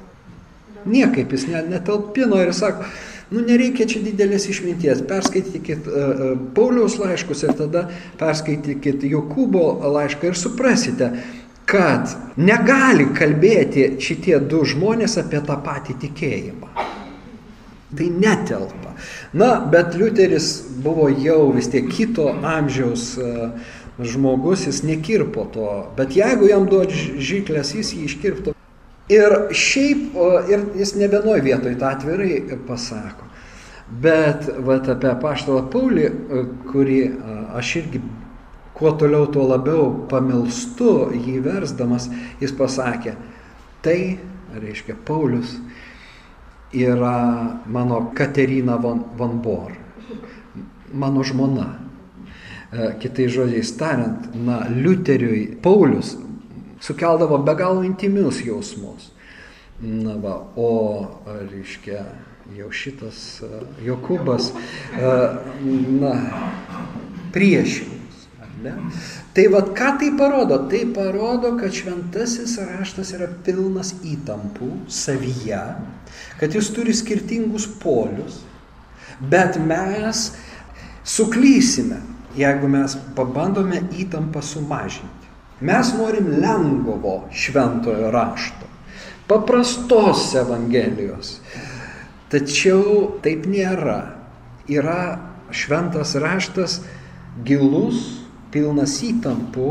Niekaip 0.87 1.33
jis 1.33 1.47
netalpino 1.49 2.39
ir 2.45 2.53
sako, 2.55 2.85
nu, 3.33 3.41
nereikia 3.41 3.89
čia 3.89 4.03
didelės 4.05 4.47
išminties, 4.53 5.01
perskaitykit 5.09 5.89
uh, 5.89 6.29
Pauliaus 6.55 6.99
laiškus 7.01 7.47
ir 7.47 7.57
tada 7.57 7.87
perskaitykit 8.21 9.09
Jokūbo 9.09 9.65
laišką 9.97 10.31
ir 10.31 10.39
suprasite, 10.39 11.11
kad 11.67 12.13
negali 12.37 13.09
kalbėti 13.17 13.95
šitie 14.03 14.37
du 14.45 14.61
žmonės 14.69 15.17
apie 15.25 15.41
tą 15.49 15.57
patį 15.65 15.97
tikėjimą. 16.05 16.87
Tai 17.97 18.07
netelpa. 18.13 18.95
Na, 19.33 19.61
bet 19.73 19.95
Liuteris 19.97 20.51
buvo 20.85 21.09
jau 21.09 21.53
vis 21.55 21.69
tiek 21.73 21.89
kito 21.93 22.29
amžiaus 22.45 23.15
e, 23.19 23.31
žmogus, 24.01 24.67
jis 24.69 24.83
nekirpo 24.85 25.47
to. 25.55 25.71
Bet 25.97 26.17
jeigu 26.17 26.51
jam 26.51 26.69
duot 26.69 26.93
žyklės, 26.93 27.75
jis 27.77 27.95
jį 27.97 28.05
iškirptų. 28.11 28.57
Ir 29.13 29.37
šiaip, 29.55 30.17
ir 30.51 30.67
jis 30.77 30.97
ne 30.99 31.09
vienoj 31.13 31.41
vietoj 31.47 31.77
tą 31.79 31.93
atvirai 31.95 32.59
pasako. 32.67 33.29
Bet 34.03 34.49
vat, 34.67 34.89
apie 34.91 35.13
paštalą 35.23 35.69
Paulį, 35.71 36.07
e, 36.11 36.45
kurį 36.73 37.01
e, 37.07 37.37
aš 37.61 37.77
irgi 37.83 38.03
kuo 38.77 38.93
toliau, 38.99 39.29
tuo 39.33 39.47
labiau 39.49 39.89
pamilstu 40.11 41.13
jį 41.15 41.39
versdamas, 41.45 42.11
jis 42.43 42.53
pasakė, 42.57 43.15
tai, 43.87 44.19
reiškia, 44.57 44.99
Paulius 45.07 45.55
yra 46.73 47.61
mano 47.67 48.13
Katerina 48.15 48.77
von, 48.77 49.05
von 49.17 49.43
Bor, 49.43 49.73
mano 50.93 51.23
žmona. 51.23 51.67
E, 52.73 52.93
kitai 53.01 53.29
žodžiais 53.31 53.71
tariant, 53.79 54.31
na, 54.35 54.65
Liuteriui 54.69 55.57
Paulius 55.63 56.17
sukeldavo 56.83 57.39
be 57.39 57.55
galo 57.55 57.85
intimius 57.87 58.43
jausmus. 58.45 59.13
Na, 59.81 60.17
va, 60.21 60.41
o, 60.57 60.71
reiškia, 61.27 62.03
jau 62.57 62.71
šitas 62.73 63.43
e, 63.43 63.63
Jokubas, 63.87 64.51
e, 64.97 65.15
na, 66.01 66.15
priešingus. 67.33 68.27
Ne? 68.65 68.75
Tai 69.37 69.49
vad 69.53 69.75
ką 69.77 69.91
tai 70.01 70.11
parodo? 70.17 70.63
Tai 70.65 70.87
parodo, 70.97 71.51
kad 71.61 71.75
šventasis 71.77 72.55
raštas 72.57 73.11
yra 73.19 73.27
pilnas 73.45 73.93
įtampų 74.01 74.71
savyje, 74.89 75.61
kad 76.41 76.57
jis 76.57 76.71
turi 76.73 76.95
skirtingus 76.97 77.67
polius, 77.83 78.41
bet 79.21 79.61
mes 79.61 80.31
suklysime, 81.05 82.01
jeigu 82.41 82.73
mes 82.73 82.97
pabandome 83.19 83.83
įtampą 84.01 84.41
sumažinti. 84.41 85.29
Mes 85.61 85.93
norim 86.01 86.33
lengvo 86.41 87.27
šventojo 87.29 88.09
rašto, 88.17 88.73
paprastos 89.29 90.31
Evangelijos. 90.33 91.43
Tačiau 92.33 93.19
taip 93.21 93.45
nėra. 93.45 94.01
Yra 94.67 95.01
šventas 95.55 96.17
raštas 96.19 96.81
gilus, 97.45 98.26
pilnas 98.57 98.97
įtampų, 99.05 99.71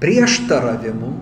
prieštaravimų. 0.00 1.12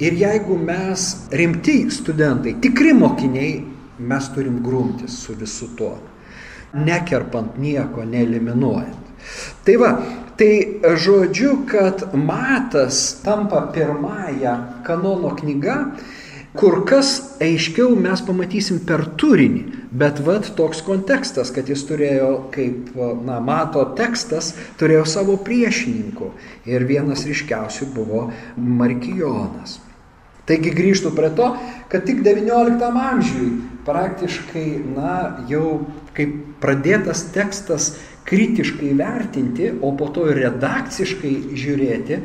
Ir 0.00 0.16
jeigu 0.16 0.56
mes 0.56 1.10
rimti 1.36 1.82
studentai, 1.92 2.54
tikri 2.62 2.94
mokiniai, 2.96 3.58
mes 4.00 4.30
turim 4.32 4.62
grumtis 4.64 5.18
su 5.26 5.34
visu 5.36 5.74
tuo, 5.76 5.98
nekerpant 6.72 7.58
nieko, 7.60 8.06
neeliminuojant. 8.08 9.10
Tai 9.66 9.74
va, 9.82 9.90
tai 10.40 10.80
žodžiu, 11.04 11.66
kad 11.68 12.06
matas 12.16 13.20
tampa 13.26 13.66
pirmąją 13.74 14.54
kanono 14.86 15.34
knyga, 15.36 15.76
kur 16.56 16.80
kas 16.88 17.38
aiškiau 17.42 17.94
mes 17.98 18.22
pamatysim 18.26 18.80
per 18.86 19.04
turinį, 19.20 19.62
bet 19.90 20.18
vad 20.26 20.48
toks 20.58 20.82
kontekstas, 20.86 21.52
kad 21.54 21.70
jis 21.70 21.84
turėjo, 21.86 22.30
kaip, 22.54 22.90
na, 23.26 23.38
mato 23.44 23.84
tekstas, 23.98 24.54
turėjo 24.80 25.04
savo 25.08 25.38
priešininkų 25.46 26.32
ir 26.70 26.86
vienas 26.90 27.26
ryškiausių 27.28 27.90
buvo 27.94 28.26
Markijonas. 28.56 29.78
Taigi 30.50 30.72
grįžtų 30.74 31.12
prie 31.14 31.30
to, 31.38 31.52
kad 31.92 32.06
tik 32.08 32.24
XIX 32.26 32.80
amžiui 32.82 33.50
praktiškai, 33.86 34.68
na, 34.96 35.12
jau 35.50 35.84
kaip 36.16 36.32
pradėtas 36.62 37.28
tekstas 37.34 37.92
kritiškai 38.26 38.92
vertinti, 38.98 39.70
o 39.82 39.92
po 39.98 40.10
to 40.14 40.26
ir 40.30 40.38
redakciškai 40.44 41.32
žiūrėti, 41.58 42.18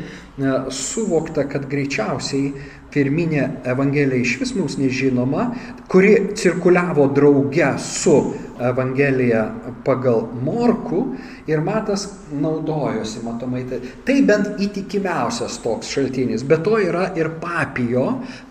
suvokta, 0.74 1.46
kad 1.50 1.70
greičiausiai 1.72 2.52
pirminė 2.96 3.44
Evangelija 3.68 4.24
iš 4.24 4.38
vis 4.40 4.56
mums 4.56 4.78
nežinoma, 4.80 5.50
kuri 5.92 6.16
cirkuliavo 6.40 7.10
drauge 7.16 7.74
su 7.84 8.16
Evangelija 8.56 9.44
pagal 9.84 10.30
Morku 10.44 11.02
ir 11.48 11.60
Matas 11.62 12.08
naudojosi, 12.32 13.20
matomai, 13.26 13.66
tai, 13.68 13.82
tai 14.08 14.22
bent 14.28 14.62
įtikimiausias 14.64 15.60
toks 15.64 15.92
šaltinis. 15.92 16.46
Bet 16.48 16.64
to 16.64 16.80
yra 16.80 17.10
ir 17.20 17.34
papijo, 17.44 18.06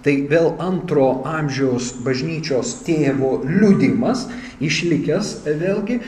tai 0.05 0.19
vėl 0.29 0.53
antro 0.63 1.09
amžiaus 1.29 1.95
bažnyčios 2.05 2.77
tėvo 2.85 3.39
liudimas, 3.49 4.29
išlikęs 4.61 5.39
vėlgi. 5.49 6.01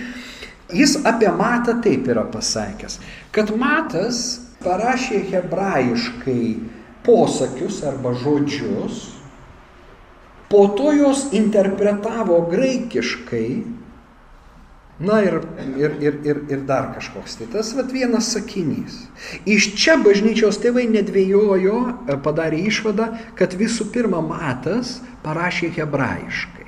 Jis 0.76 0.98
apie 1.06 1.30
Matą 1.32 1.78
taip 1.80 2.08
yra 2.10 2.26
pasakęs, 2.28 2.98
kad 3.32 3.54
Matas 3.56 4.24
parašė 4.64 5.22
hebrajiškai 5.30 6.75
posakius 7.06 7.82
arba 7.86 8.12
žodžius, 8.18 9.16
po 10.50 10.66
to 10.78 10.92
jos 10.92 11.28
interpretavo 11.34 12.40
graikiškai, 12.50 13.48
na 14.98 15.20
ir, 15.22 15.40
ir, 15.76 15.96
ir, 16.00 16.20
ir, 16.24 16.42
ir 16.48 16.60
dar 16.68 16.92
kažkoks. 16.94 17.36
Tai 17.40 17.48
tas 17.52 17.72
vat, 17.76 17.90
vienas 17.92 18.30
sakinys. 18.32 19.02
Iš 19.44 19.74
čia 19.76 19.98
bažnyčios 20.00 20.60
tėvai 20.62 20.86
nedvėjojo, 20.88 21.80
padarė 22.24 22.62
išvadą, 22.70 23.10
kad 23.36 23.56
visų 23.58 23.90
pirma 23.92 24.22
matas 24.24 24.98
parašė 25.26 25.74
hebrajiškai. 25.76 26.65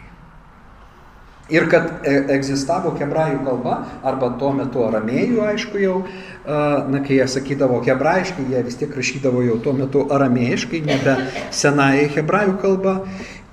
Ir 1.48 1.64
kad 1.72 2.04
e, 2.04 2.14
egzistavo 2.34 2.92
hebrajų 2.98 3.40
kalba, 3.46 3.78
arba 4.06 4.30
tuo 4.40 4.52
metu 4.56 4.84
aramėjų, 4.84 5.40
aišku, 5.48 5.80
jau, 5.80 5.96
na, 6.44 7.00
kai 7.04 7.18
jie 7.18 7.26
sakydavo 7.28 7.80
hebrajiškai, 7.84 8.46
jie 8.52 8.62
vis 8.64 8.76
tiek 8.80 8.92
rašydavo 8.96 9.42
jau 9.46 9.58
tuo 9.64 9.74
metu 9.76 10.04
aramėjiškai, 10.12 10.80
nebe 10.84 11.16
senąją 11.52 12.06
hebrajų 12.16 12.56
kalbą. 12.62 12.94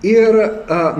Ir, 0.06 0.38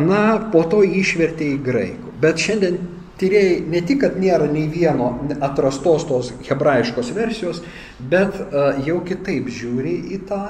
na, 0.02 0.22
po 0.52 0.64
to 0.72 0.82
jį 0.84 1.02
išvertė 1.04 1.50
į 1.54 1.58
graikų. 1.64 2.14
Bet 2.24 2.42
šiandien 2.42 2.80
tyrėjai 3.20 3.60
ne 3.72 3.82
tik, 3.86 4.02
kad 4.04 4.16
nėra 4.20 4.48
nei 4.52 4.68
vieno 4.72 5.12
atrastos 5.46 6.08
tos 6.10 6.32
hebrajiškos 6.48 7.12
versijos, 7.16 7.62
bet 8.00 8.40
jau 8.88 9.02
kitaip 9.08 9.52
žiūri 9.52 9.98
į 10.16 10.22
tą 10.30 10.44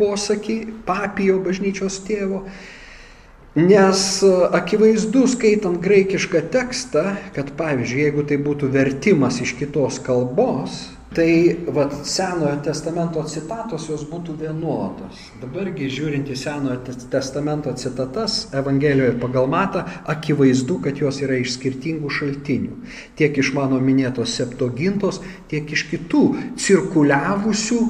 posakį 0.00 0.58
papijo 0.88 1.40
bažnyčios 1.44 2.00
tėvo. 2.06 2.44
Nes 3.54 4.22
e, 4.22 4.28
akivaizdu, 4.54 5.24
skaitant 5.26 5.80
graikišką 5.82 6.44
tekstą, 6.54 7.02
kad 7.34 7.50
pavyzdžiui, 7.58 8.04
jeigu 8.04 8.22
tai 8.22 8.36
būtų 8.38 8.68
vertimas 8.70 9.40
iš 9.42 9.56
kitos 9.58 9.96
kalbos, 10.06 10.84
tai 11.10 11.56
vat, 11.74 11.96
Senojo 12.06 12.52
testamento 12.62 13.24
citatos 13.26 13.88
jos 13.90 14.04
būtų 14.06 14.36
vienodos. 14.38 15.24
Dabargi 15.42 15.88
žiūrint 15.90 16.30
į 16.30 16.36
Senojo 16.38 16.94
testamento 17.10 17.74
citatas 17.74 18.44
Evangelijoje 18.54 19.16
pagal 19.18 19.50
matą, 19.50 19.82
akivaizdu, 20.06 20.78
kad 20.86 21.02
jos 21.02 21.18
yra 21.26 21.40
iš 21.42 21.56
skirtingų 21.56 22.06
šaltinių. 22.20 22.78
Tiek 23.18 23.42
iš 23.42 23.50
mano 23.58 23.82
minėtos 23.82 24.36
septogintos, 24.38 25.18
tiek 25.50 25.66
iš 25.74 25.88
kitų 25.90 26.22
cirkuliavusių 26.54 27.82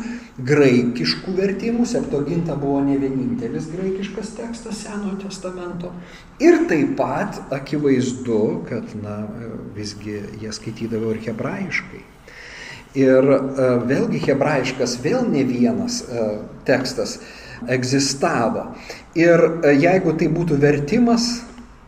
graikiškų 0.47 1.35
vertimų. 1.37 1.87
Septoginta 1.89 2.57
buvo 2.59 2.81
ne 2.85 2.97
vienintelis 3.01 3.69
graikiškas 3.73 4.35
tekstas 4.39 4.85
Senojo 4.85 5.19
testamento. 5.25 5.93
Ir 6.43 6.65
taip 6.71 6.97
pat 6.99 7.41
akivaizdu, 7.55 8.41
kad 8.69 8.95
na, 9.03 9.23
visgi 9.77 10.21
jie 10.41 10.55
skaitydavo 10.57 11.15
ir 11.15 11.23
hebrajiškai. 11.29 12.07
Ir 12.99 13.23
e, 13.23 13.69
vėlgi 13.87 14.19
hebrajiškas 14.25 14.97
vėl 15.05 15.29
ne 15.31 15.45
vienas 15.47 16.01
e, 16.03 16.25
tekstas 16.67 17.21
egzistavo. 17.71 18.73
Ir 19.15 19.45
e, 19.63 19.77
jeigu 19.79 20.17
tai 20.19 20.27
būtų 20.33 20.59
vertimas, 20.59 21.29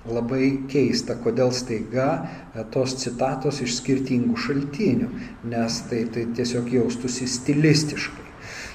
labai 0.06 0.66
keista, 0.70 1.14
kodėl 1.18 1.52
staiga 1.54 2.26
tos 2.74 2.96
citatos 2.98 3.60
iš 3.62 3.76
skirtingų 3.78 4.34
šaltinių, 4.46 5.10
nes 5.46 5.78
tai, 5.90 6.04
tai 6.10 6.26
tiesiog 6.34 6.70
jaustųsi 6.74 7.28
stilistiškai. 7.30 8.21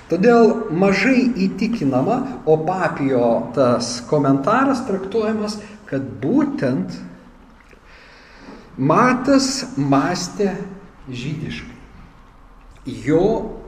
Todėl 0.07 0.71
mažai 0.71 1.27
įtikinama, 1.47 2.43
o 2.47 2.55
papijo 2.63 3.51
tas 3.55 3.97
komentaras 4.07 4.85
traktuojamas, 4.87 5.59
kad 5.89 6.05
būtent 6.23 7.03
Matas 8.77 9.65
mąstė 9.73 10.51
žydiškai 11.09 11.77
jo 12.87 13.59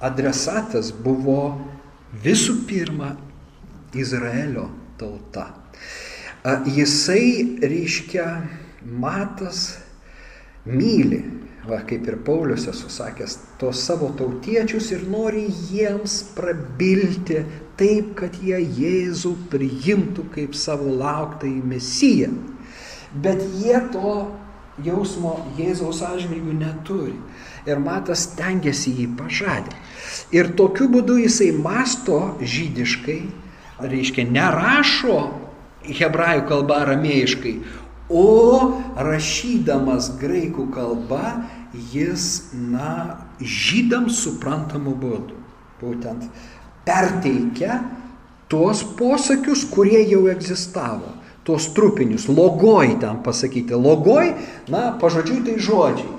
adresatas 0.00 0.92
buvo 0.92 1.56
visų 2.24 2.60
pirma 2.68 3.14
Izraelio 3.96 4.68
tauta. 5.00 5.48
Jisai, 6.70 7.58
reiškia, 7.62 8.26
matas 8.86 9.80
myli, 10.68 11.24
va, 11.68 11.80
kaip 11.86 12.06
ir 12.06 12.18
Paulius 12.26 12.66
esu 12.70 12.90
sakęs, 12.92 13.36
tos 13.60 13.82
savo 13.86 14.12
tautiečius 14.18 14.92
ir 14.94 15.06
nori 15.10 15.46
jiems 15.70 16.20
prabilti 16.36 17.42
taip, 17.78 18.14
kad 18.20 18.36
jie 18.40 18.60
Jėzų 18.62 19.34
priimtų 19.52 20.28
kaip 20.34 20.56
savo 20.56 20.92
lauktą 20.96 21.48
į 21.50 21.62
Mesiją. 21.72 22.32
Bet 23.22 23.42
jie 23.60 23.78
to 23.92 24.16
jausmo 24.84 25.38
Jėzaus 25.56 26.02
atžvilgių 26.04 26.58
neturi 26.60 27.16
ir 27.66 27.80
Matas 27.82 28.26
tengiasi 28.38 28.92
jį 29.00 29.08
pažadinti. 29.18 29.80
Ir 30.36 30.52
tokiu 30.58 30.88
būdu 30.92 31.18
jisai 31.22 31.50
masto 31.56 32.36
žydiškai, 32.40 33.18
reiškia, 33.82 34.26
nerašo 34.30 35.18
hebrajų 35.86 36.46
kalba 36.48 36.80
aramėjiškai, 36.84 37.54
o 38.10 38.26
rašydamas 38.96 40.12
graikų 40.20 40.68
kalba 40.74 41.36
jis, 41.92 42.50
na, 42.54 43.22
žydams 43.40 44.22
suprantamu 44.24 44.94
būdu. 44.96 45.38
Būtent 45.80 46.28
perteikia 46.86 47.82
tuos 48.48 48.80
posakius, 48.96 49.66
kurie 49.68 50.00
jau 50.08 50.24
egzistavo, 50.32 51.10
tuos 51.44 51.66
trupinius, 51.76 52.28
logoj 52.30 52.94
ten 53.02 53.20
pasakyti. 53.26 53.76
Logoj, 53.76 54.32
na, 54.72 54.92
pažodžiui 55.00 55.42
tai 55.46 55.58
žodžiai 55.60 56.16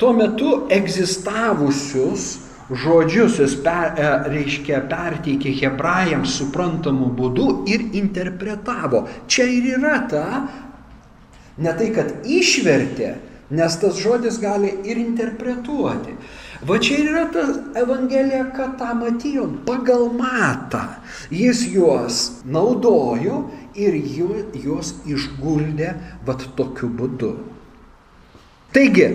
tuo 0.00 0.12
metu 0.16 0.62
egzistavusius 0.72 2.38
žodžius 2.70 3.40
jis 3.42 3.56
per, 3.64 3.96
e, 3.98 4.10
reiškia 4.30 4.84
perteikė 4.88 5.52
hebrajams 5.58 6.36
suprantamu 6.38 7.10
būdu 7.18 7.48
ir 7.68 7.88
interpretavo. 7.98 9.02
Čia 9.26 9.48
ir 9.50 9.66
yra 9.74 9.96
ta, 10.08 10.26
ne 11.58 11.74
tai, 11.76 11.90
kad 11.96 12.26
išvertė, 12.26 13.14
nes 13.50 13.76
tas 13.82 13.98
žodis 13.98 14.38
gali 14.42 14.70
ir 14.86 15.00
interpretuoti. 15.00 16.14
Va 16.66 16.76
čia 16.78 16.98
ir 17.00 17.08
yra 17.10 17.24
ta 17.32 17.44
Evangelija, 17.80 18.44
kad 18.54 18.76
tą 18.78 18.92
matėjom 18.98 19.62
pagal 19.66 20.10
matą. 20.12 20.82
Jis 21.32 21.64
juos 21.72 22.20
naudojo 22.44 23.46
ir 23.74 23.96
juos 24.60 24.92
išguldė 25.08 25.94
vat 26.26 26.44
tokiu 26.58 26.90
būdu. 26.92 27.32
Taigi, 28.76 29.08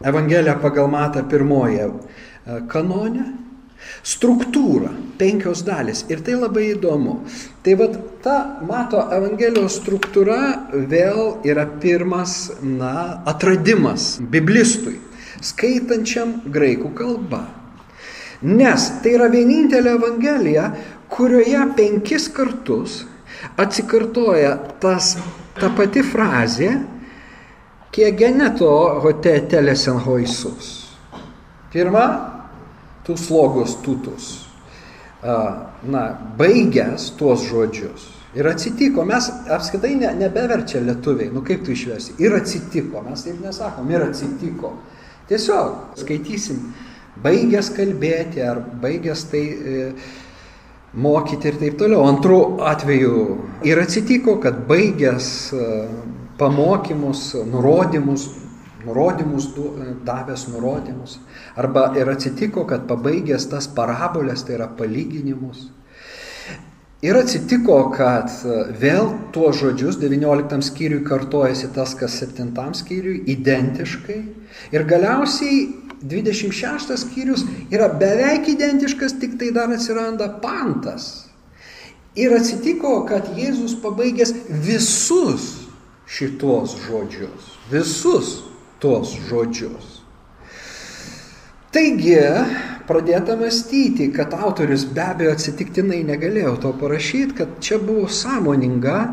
Evangelija 0.00 0.56
pagal 0.62 0.88
matą 0.88 1.22
pirmoje 1.28 1.90
kanone. 2.72 3.26
Struktūra, 4.06 4.90
penkios 5.20 5.62
dalis 5.66 6.04
ir 6.08 6.22
tai 6.24 6.38
labai 6.40 6.70
įdomu. 6.74 7.18
Tai 7.64 7.76
vad 7.80 7.98
ta 8.24 8.36
mato 8.64 9.02
Evangelijos 9.12 9.76
struktūra 9.80 10.40
vėl 10.72 11.40
yra 11.48 11.66
pirmas, 11.82 12.50
na, 12.62 13.20
atradimas 13.28 14.14
biblistui, 14.20 14.96
skaitančiam 15.44 16.38
graikų 16.48 16.94
kalbą. 16.96 17.44
Nes 18.40 18.88
tai 19.04 19.18
yra 19.18 19.28
vienintelė 19.32 19.98
Evangelija, 19.98 20.70
kurioje 21.12 21.66
penkis 21.76 22.30
kartus 22.32 23.02
atsikartoja 23.60 24.54
tas, 24.80 25.14
ta 25.60 25.68
pati 25.76 26.02
frazė, 26.06 26.70
kiek 27.92 28.16
geneto 28.16 28.70
hote 29.04 29.34
telesenhoisus. 29.50 30.70
Pirma, 31.72 32.04
tus 33.10 33.26
logos 33.34 33.74
tutus. 33.82 34.30
Na, 35.20 36.06
baigęs 36.38 37.10
tuos 37.18 37.42
žodžius. 37.50 38.06
Ir 38.38 38.46
atsitiko, 38.46 39.02
mes 39.04 39.26
apskaitai 39.50 39.96
ne, 39.98 40.12
nebeverčia 40.20 40.78
lietuviai, 40.86 41.32
nu 41.34 41.42
kaip 41.42 41.64
tu 41.66 41.74
išversi. 41.74 42.14
Ir 42.22 42.36
atsitiko, 42.38 43.02
mes 43.02 43.24
taip 43.26 43.40
nesakom, 43.42 43.90
ir 43.90 44.04
atsitiko. 44.06 44.70
Tiesiog 45.26 45.98
skaitysim, 45.98 46.60
baigęs 47.24 47.72
kalbėti 47.74 48.44
ar 48.46 48.62
baigęs 48.82 49.24
tai 49.32 49.42
e, 49.50 49.88
mokyti 50.94 51.50
ir 51.50 51.58
taip 51.58 51.80
toliau. 51.82 52.04
Antrų 52.06 52.38
atveju 52.70 53.24
ir 53.66 53.82
atsitiko, 53.82 54.38
kad 54.44 54.62
baigęs 54.70 55.32
e, 55.50 55.66
pamokymus, 56.38 57.32
nurodymus, 57.50 58.28
nurodymus 58.86 59.50
davęs 60.06 60.46
nurodymus. 60.52 61.18
Arba 61.56 61.90
ir 61.98 62.10
atsitiko, 62.10 62.64
kad 62.68 62.86
pabaigęs 62.90 63.48
tas 63.50 63.68
parabolės, 63.76 64.44
tai 64.46 64.58
yra 64.58 64.70
palyginimus. 64.78 65.68
Ir 67.00 67.16
atsitiko, 67.16 67.78
kad 67.94 68.28
vėl 68.76 69.14
tuos 69.32 69.56
žodžius 69.62 69.96
19 70.02 70.60
skyriui 70.66 71.00
kartojasi 71.06 71.70
tas, 71.72 71.94
kas 71.96 72.18
7 72.20 72.52
skyriui, 72.76 73.22
identiškai. 73.32 74.18
Ir 74.76 74.84
galiausiai 74.84 75.62
26 76.04 76.96
skyrius 77.00 77.46
yra 77.72 77.88
beveik 77.88 78.48
identiškas, 78.52 79.16
tik 79.20 79.38
tai 79.40 79.48
dar 79.56 79.72
atsiranda 79.72 80.28
pantas. 80.44 81.30
Ir 82.18 82.34
atsitiko, 82.36 83.04
kad 83.08 83.32
Jėzus 83.38 83.78
pabaigęs 83.80 84.34
visus 84.66 85.68
šitos 86.10 86.74
žodžius, 86.84 87.52
visus 87.70 88.49
tuos 88.80 89.14
žodžius. 89.28 89.98
Taigi, 91.70 92.16
pradėta 92.88 93.36
mąstyti, 93.38 94.08
kad 94.14 94.34
autorius 94.34 94.88
be 94.90 95.04
abejo 95.04 95.36
atsitiktinai 95.36 96.00
negalėjo 96.08 96.56
to 96.64 96.72
parašyti, 96.80 97.36
kad 97.38 97.52
čia 97.62 97.78
buvo 97.78 98.08
sąmoninga 98.10 98.96
a, 98.98 99.12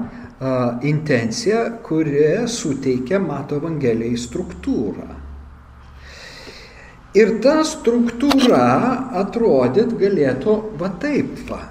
intencija, 0.81 1.67
kuri 1.85 2.47
suteikia 2.49 3.21
Mato 3.21 3.61
Evangelijai 3.61 4.17
struktūrą. 4.17 5.07
Ir 7.17 7.37
ta 7.45 7.59
struktūra 7.65 8.65
atrodyt 9.21 9.93
galėtų 10.01 10.61
va 10.81 10.93
taip 11.01 11.37
va 11.49 11.61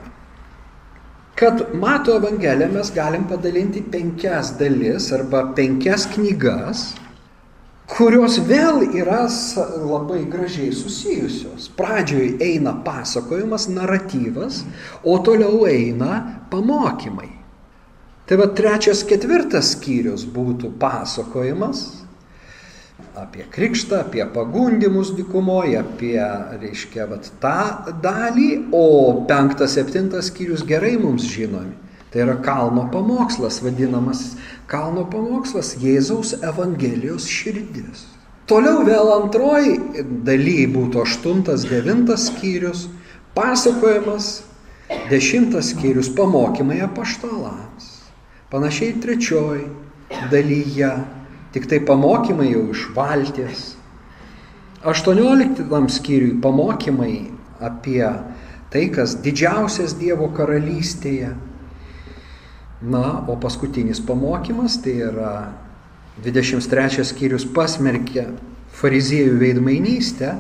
kad 1.37 1.75
Mato 1.75 2.15
Evangeliją 2.17 2.71
mes 2.73 2.91
galim 2.97 3.27
padalinti 3.29 3.83
penkias 3.93 4.55
dalis 4.57 5.11
arba 5.13 5.43
penkias 5.57 6.07
knygas, 6.15 6.95
kurios 7.91 8.39
vėl 8.43 8.83
yra 8.99 9.25
labai 9.87 10.25
gražiai 10.31 10.73
susijusios. 10.75 11.69
Pradžioj 11.79 12.37
eina 12.43 12.75
pasakojimas, 12.87 13.69
naratyvas, 13.71 14.65
o 15.05 15.19
toliau 15.23 15.65
eina 15.71 16.43
pamokymai. 16.51 17.31
Tai 18.27 18.41
va 18.41 18.49
trečias, 18.59 19.05
ketvirtas 19.07 19.77
skyrius 19.77 20.27
būtų 20.27 20.73
pasakojimas, 20.83 21.85
apie 23.17 23.47
krikštą, 23.51 24.01
apie 24.03 24.25
pagundimus 24.35 25.13
dykumoje, 25.17 25.79
apie, 25.79 26.19
reiškia, 26.61 27.07
vat, 27.09 27.31
tą 27.41 27.95
dalį, 28.03 28.51
o 28.75 28.87
penktas, 29.31 29.77
septintas 29.79 30.33
skyrius 30.33 30.67
gerai 30.67 30.97
mums 31.01 31.29
žinomi. 31.31 31.86
Tai 32.17 32.23
yra 32.25 32.35
kalno 32.41 32.87
pamokslas, 32.89 33.59
vadinamas 33.61 34.21
kalno 34.73 35.03
pamokslas 35.05 35.75
Jėzaus 35.77 36.31
Evangelijos 36.41 37.27
širdis. 37.29 38.07
Toliau 38.49 38.87
vėl 38.87 39.11
antroji 39.13 39.75
daly 40.25 40.63
būtų 40.73 41.03
8-9 41.03 42.15
skyrius, 42.17 42.87
pasakojimas, 43.37 44.31
10 45.11 45.61
skyrius 45.61 46.09
pamokymai 46.17 46.79
apaštalams. 46.87 47.91
Panašiai 48.49 48.95
trečioji 49.05 49.67
dalyje, 50.33 50.95
tik 51.53 51.69
tai 51.69 51.83
pamokymai 51.85 52.47
jau 52.49 52.63
iš 52.73 52.87
valties. 52.97 53.67
18 54.89 55.93
skyriui 55.99 56.41
pamokymai 56.41 57.13
apie 57.61 58.09
tai, 58.73 58.87
kas 58.89 59.19
didžiausias 59.21 59.99
Dievo 60.01 60.31
karalystėje. 60.33 61.35
Na, 62.83 63.25
o 63.29 63.37
paskutinis 63.41 64.03
pamokymas 64.05 64.77
tai 64.85 64.99
yra 65.07 65.31
23 66.21 67.05
skyrius 67.09 67.47
pasmerkė 67.57 68.27
fariziejų 68.77 69.39
veidmainystę 69.41 70.35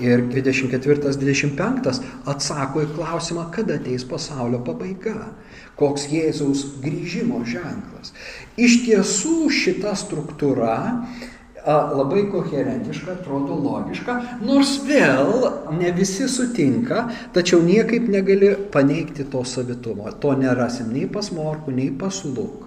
ir 0.00 0.22
24-25 0.30 1.90
atsako 2.30 2.84
į 2.84 2.92
klausimą, 2.94 3.48
kada 3.54 3.80
ateis 3.80 4.06
pasaulio 4.06 4.62
pabaiga, 4.64 5.32
koks 5.80 6.06
Jėzaus 6.12 6.62
grįžimo 6.84 7.42
ženklas. 7.48 8.14
Iš 8.54 8.80
tiesų 8.86 9.50
šita 9.50 9.96
struktūra 9.98 10.78
labai 11.66 12.24
koherentiška, 12.30 13.12
atrodo 13.18 13.56
logiška, 13.60 14.16
nors 14.44 14.78
vėl 14.86 15.46
ne 15.76 15.92
visi 15.96 16.28
sutinka, 16.28 17.08
tačiau 17.34 17.60
niekaip 17.62 18.08
negali 18.08 18.54
paneigti 18.72 19.24
to 19.30 19.44
savitumo. 19.44 20.10
To 20.20 20.34
nerasim 20.38 20.92
nei 20.92 21.06
pas 21.06 21.30
Morku, 21.32 21.70
nei 21.70 21.90
pas 21.90 22.24
Luk, 22.24 22.66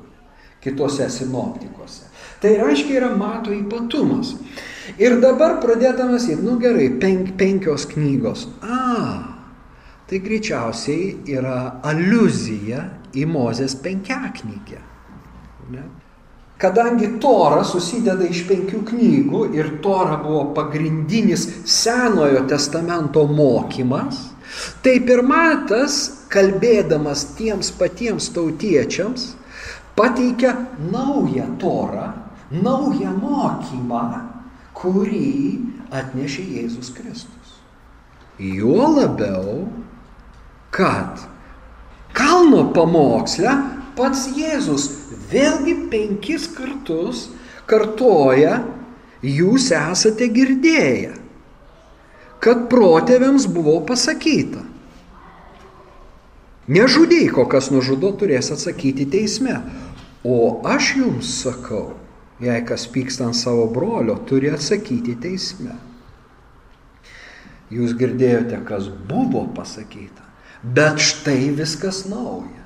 kitose 0.62 1.10
sinoptikose. 1.10 2.10
Tai 2.42 2.56
reiškia 2.60 3.00
yra 3.00 3.12
mato 3.16 3.54
ypatumas. 3.56 4.36
Ir 5.00 5.20
dabar 5.24 5.62
pradėdamas 5.64 6.28
į, 6.28 6.42
nu 6.44 6.58
gerai, 6.60 6.90
penk, 7.00 7.38
penkios 7.40 7.86
knygos. 7.88 8.50
A, 8.62 9.40
tai 10.10 10.20
greičiausiai 10.20 11.24
yra 11.32 11.80
aluzija 11.88 12.84
į 13.16 13.24
Mozės 13.32 13.78
penkiaknygę. 13.80 14.82
Ne? 15.72 15.86
Kadangi 16.64 17.18
Tora 17.20 17.60
susideda 17.68 18.24
iš 18.24 18.46
penkių 18.48 18.86
knygų 18.88 19.40
ir 19.58 19.74
Tora 19.84 20.16
buvo 20.24 20.46
pagrindinis 20.56 21.44
Senojo 21.68 22.46
testamento 22.48 23.26
mokymas, 23.28 24.30
tai 24.80 24.94
pirmatas, 25.04 25.98
kalbėdamas 26.32 27.26
tiems 27.36 27.74
patiems 27.76 28.30
tautiečiams, 28.32 29.34
pateikia 30.00 30.56
naują 30.88 31.50
Torą, 31.60 32.08
naują 32.64 33.12
mokymą, 33.20 34.08
kurį 34.80 35.36
atnešė 35.92 36.48
Jėzus 36.62 36.96
Kristus. 36.96 37.60
Juo 38.40 38.88
labiau, 38.96 39.68
kad 40.72 41.28
kalno 42.16 42.70
pamoksle 42.72 43.52
pats 44.00 44.30
Jėzus 44.32 45.03
vėlgi 45.34 45.76
penkis 45.92 46.48
kartus 46.54 47.28
kartoja, 47.70 48.60
jūs 49.24 49.72
esate 49.76 50.28
girdėję, 50.34 51.16
kad 52.44 52.68
protėviams 52.72 53.48
buvo 53.52 53.80
pasakyta. 53.88 54.64
Nežudyk, 56.68 57.38
o 57.38 57.44
kas 57.52 57.70
nužudo, 57.76 58.14
turės 58.16 58.48
atsakyti 58.56 59.04
teisme. 59.12 59.58
O 60.24 60.64
aš 60.64 60.94
jums 60.96 61.32
sakau, 61.44 61.98
jei 62.40 62.62
kas 62.64 62.86
pyksta 62.88 63.28
ant 63.28 63.36
savo 63.36 63.66
brolio, 63.68 64.16
turi 64.30 64.54
atsakyti 64.56 65.18
teisme. 65.20 65.76
Jūs 67.74 67.96
girdėjote, 68.00 68.62
kas 68.68 68.88
buvo 69.10 69.44
pasakyta, 69.58 70.24
bet 70.64 71.04
štai 71.04 71.52
viskas 71.58 72.06
nauja. 72.08 72.63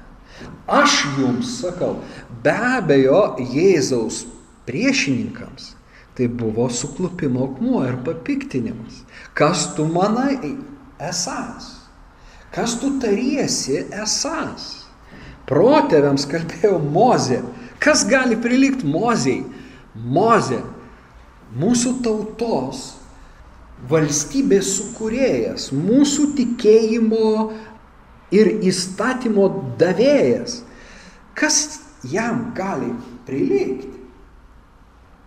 Aš 0.68 1.00
jums 1.18 1.58
sakau, 1.62 1.98
be 2.44 2.54
abejo, 2.54 3.38
Jėzaus 3.40 4.26
priešininkams 4.68 5.74
tai 6.18 6.28
buvo 6.28 6.66
suklupimo 6.70 7.44
akmuo 7.46 7.84
ir 7.86 8.00
papiktinimas. 8.06 9.04
Kas 9.38 9.68
tu 9.78 9.86
manai 9.86 10.58
esas? 10.98 11.76
Kas 12.52 12.74
tu 12.82 12.96
tariesi 13.02 13.84
esas? 13.94 14.88
Protėviams 15.48 16.26
kalbėjo 16.28 16.80
Mozė. 16.82 17.44
Kas 17.80 18.02
gali 18.10 18.36
prilikti 18.42 18.90
Mozėjai? 18.90 19.46
Mozė, 19.98 20.60
mūsų 21.58 21.94
tautos 22.06 22.82
valstybės 23.90 24.74
sukūrėjas, 24.78 25.70
mūsų 25.74 26.32
tikėjimo 26.38 27.30
ir 28.34 28.50
įstatymo 28.68 29.48
davėjas, 29.80 30.62
kas 31.38 31.80
jam 32.08 32.52
gali 32.58 32.92
prilygti. 33.28 33.94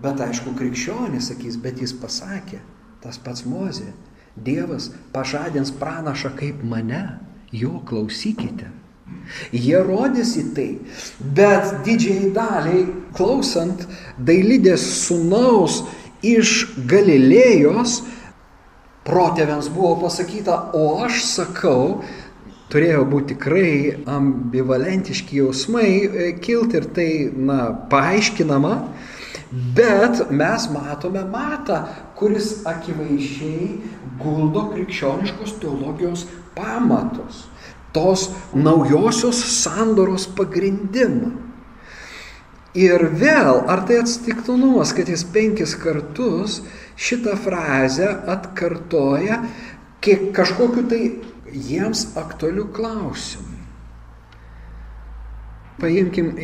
Bet 0.00 0.20
aišku, 0.24 0.54
krikščionis 0.56 1.28
sakys, 1.28 1.58
bet 1.60 1.80
jis 1.82 1.92
pasakė, 1.92 2.60
tas 3.04 3.20
pats 3.20 3.44
Mozė, 3.48 3.90
Dievas 4.40 4.88
pažadins 5.12 5.72
pranašą 5.74 6.30
kaip 6.38 6.62
mane, 6.64 7.18
jo 7.52 7.80
klausykite. 7.84 8.70
Jie 9.52 9.80
rodys 9.84 10.36
į 10.38 10.44
tai, 10.54 10.68
bet 11.36 11.82
didžiai 11.84 12.30
daliai 12.34 12.84
klausant 13.18 13.82
dailydės 14.16 14.84
sunaus 15.02 15.80
iš 16.22 16.70
Galilėjos, 16.88 18.00
protėviams 19.04 19.70
buvo 19.74 19.96
pasakyta, 20.04 20.56
o 20.78 21.02
aš 21.04 21.24
sakau, 21.26 22.00
turėjo 22.70 23.04
būti 23.10 23.34
tikrai 23.34 23.70
ambivalentiški 24.08 25.40
jausmai 25.40 25.88
e, 25.90 26.28
kilti 26.42 26.78
ir 26.80 26.86
tai, 26.94 27.10
na, 27.34 27.60
paaiškinama, 27.90 28.74
bet 29.76 30.22
mes 30.30 30.66
matome 30.74 31.24
matą, 31.32 31.82
kuris 32.18 32.60
akivaizdžiai 32.70 33.68
guldo 34.20 34.68
krikščioniškos 34.74 35.56
teologijos 35.62 36.26
pamatus, 36.54 37.46
tos 37.94 38.28
naujosios 38.54 39.40
sandoros 39.58 40.28
pagrindimą. 40.38 41.32
Ir 42.78 43.02
vėl, 43.18 43.64
ar 43.66 43.80
tai 43.82 43.96
atsitiktinumas, 43.98 44.92
kad 44.94 45.08
jis 45.10 45.24
penkis 45.34 45.72
kartus 45.74 46.60
šitą 46.94 47.34
frazę 47.34 48.12
atkartoja 48.30 49.40
kiek 50.00 50.30
kažkokiu 50.36 50.84
tai 50.86 51.00
jiems 51.52 52.10
aktualių 52.20 52.66
klausimų. 52.76 53.56
Paimkim 55.80 56.34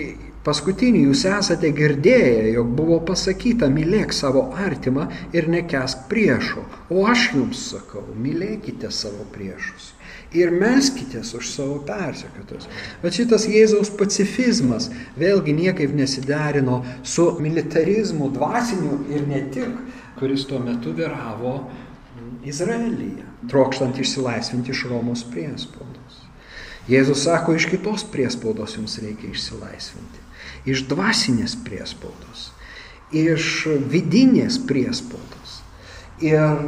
paskutinį, 0.46 1.02
jūs 1.10 1.26
esate 1.28 1.68
girdėję, 1.76 2.52
jog 2.54 2.70
buvo 2.78 3.00
pasakyta, 3.08 3.68
mylėk 3.72 4.14
savo 4.16 4.46
artimą 4.56 5.10
ir 5.36 5.50
nekesk 5.52 6.06
priešo. 6.10 6.64
O 6.88 7.04
aš 7.10 7.28
jums 7.34 7.66
sakau, 7.74 8.06
mylėkite 8.16 8.92
savo 8.94 9.26
priešus 9.34 9.92
ir 10.34 10.50
melskitės 10.50 11.32
už 11.36 11.48
savo 11.50 11.78
persekiotus. 11.86 12.66
Bet 13.02 13.16
šitas 13.16 13.46
Jėzaus 13.50 13.92
pacifizmas 13.98 14.90
vėlgi 15.18 15.54
niekaip 15.56 15.94
nesiderino 15.96 16.82
su 17.06 17.28
militarizmu 17.42 18.30
dvasiniu 18.34 19.00
ir 19.14 19.26
ne 19.28 19.42
tik, 19.54 19.78
kuris 20.18 20.46
tuo 20.48 20.60
metu 20.62 20.94
vyravo 20.96 21.56
Izraelyje, 22.46 23.24
trokštant 23.50 23.98
išsilaisvinti 23.98 24.70
iš 24.70 24.84
Romos 24.90 25.24
priespaudos. 25.26 26.22
Jėzus 26.86 27.24
sako, 27.26 27.56
iš 27.58 27.66
kitos 27.66 28.04
priespaudos 28.06 28.76
jums 28.76 28.98
reikia 29.02 29.32
išsilaisvinti. 29.32 30.22
Iš 30.70 30.84
dvasinės 30.90 31.56
priespaudos, 31.66 32.50
iš 33.10 33.66
vidinės 33.90 34.60
priespaudos. 34.66 35.60
Ir 36.22 36.62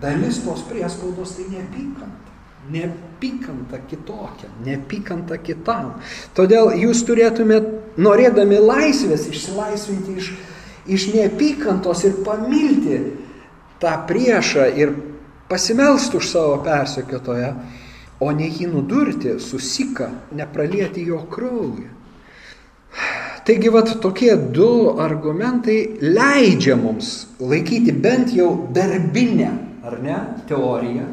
dalis 0.00 0.40
tos 0.44 0.64
priespaudos 0.68 1.36
tai 1.36 1.48
neapykanta. 1.52 2.32
Neapykanta 2.72 3.82
kitokia, 3.90 4.48
neapykanta 4.64 5.36
kitam. 5.44 5.98
Todėl 6.36 6.72
jūs 6.80 7.04
turėtumėte, 7.04 7.82
norėdami 8.00 8.56
laisvės, 8.64 9.28
išsilaisvinti 9.28 10.16
iš, 10.16 10.30
iš 10.88 11.06
neapykantos 11.12 12.06
ir 12.08 12.16
pamilti 12.24 13.02
tą 13.84 13.96
priešą 14.08 14.68
ir 14.80 14.94
pasimelsti 15.48 16.16
už 16.16 16.28
savo 16.28 16.60
persekiotoją, 16.64 17.50
o 18.24 18.30
ne 18.32 18.48
jį 18.48 18.70
nudurti, 18.72 19.36
susika, 19.42 20.08
nepralieti 20.32 21.04
jo 21.04 21.20
kraują. 21.30 21.90
Taigi, 23.44 23.68
vat 23.68 23.90
tokie 24.00 24.32
du 24.56 24.94
argumentai 25.02 25.98
leidžia 26.00 26.78
mums 26.80 27.26
laikyti 27.40 27.92
bent 27.92 28.32
jau 28.32 28.70
darbinę, 28.72 29.50
ar 29.84 29.98
ne, 30.00 30.16
teoriją, 30.48 31.10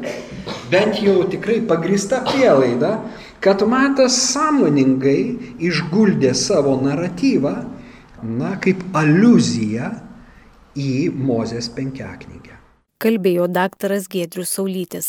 bent 0.72 1.02
jau 1.04 1.18
tikrai 1.28 1.58
pagrįsta 1.68 2.22
prielaida, 2.30 2.94
kad 3.42 3.66
Matas 3.68 4.16
sąmoningai 4.30 5.58
išguldė 5.60 6.32
savo 6.38 6.78
naratyvą, 6.80 7.52
na, 8.22 8.54
kaip 8.62 8.80
aluzija 8.96 9.90
į 10.78 11.10
Mozės 11.12 11.68
penkiaknygę. 11.76 12.51
Kalbėjo 13.02 13.48
daktaras 13.50 14.04
Gedrius 14.06 14.52
Saulytis. 14.54 15.06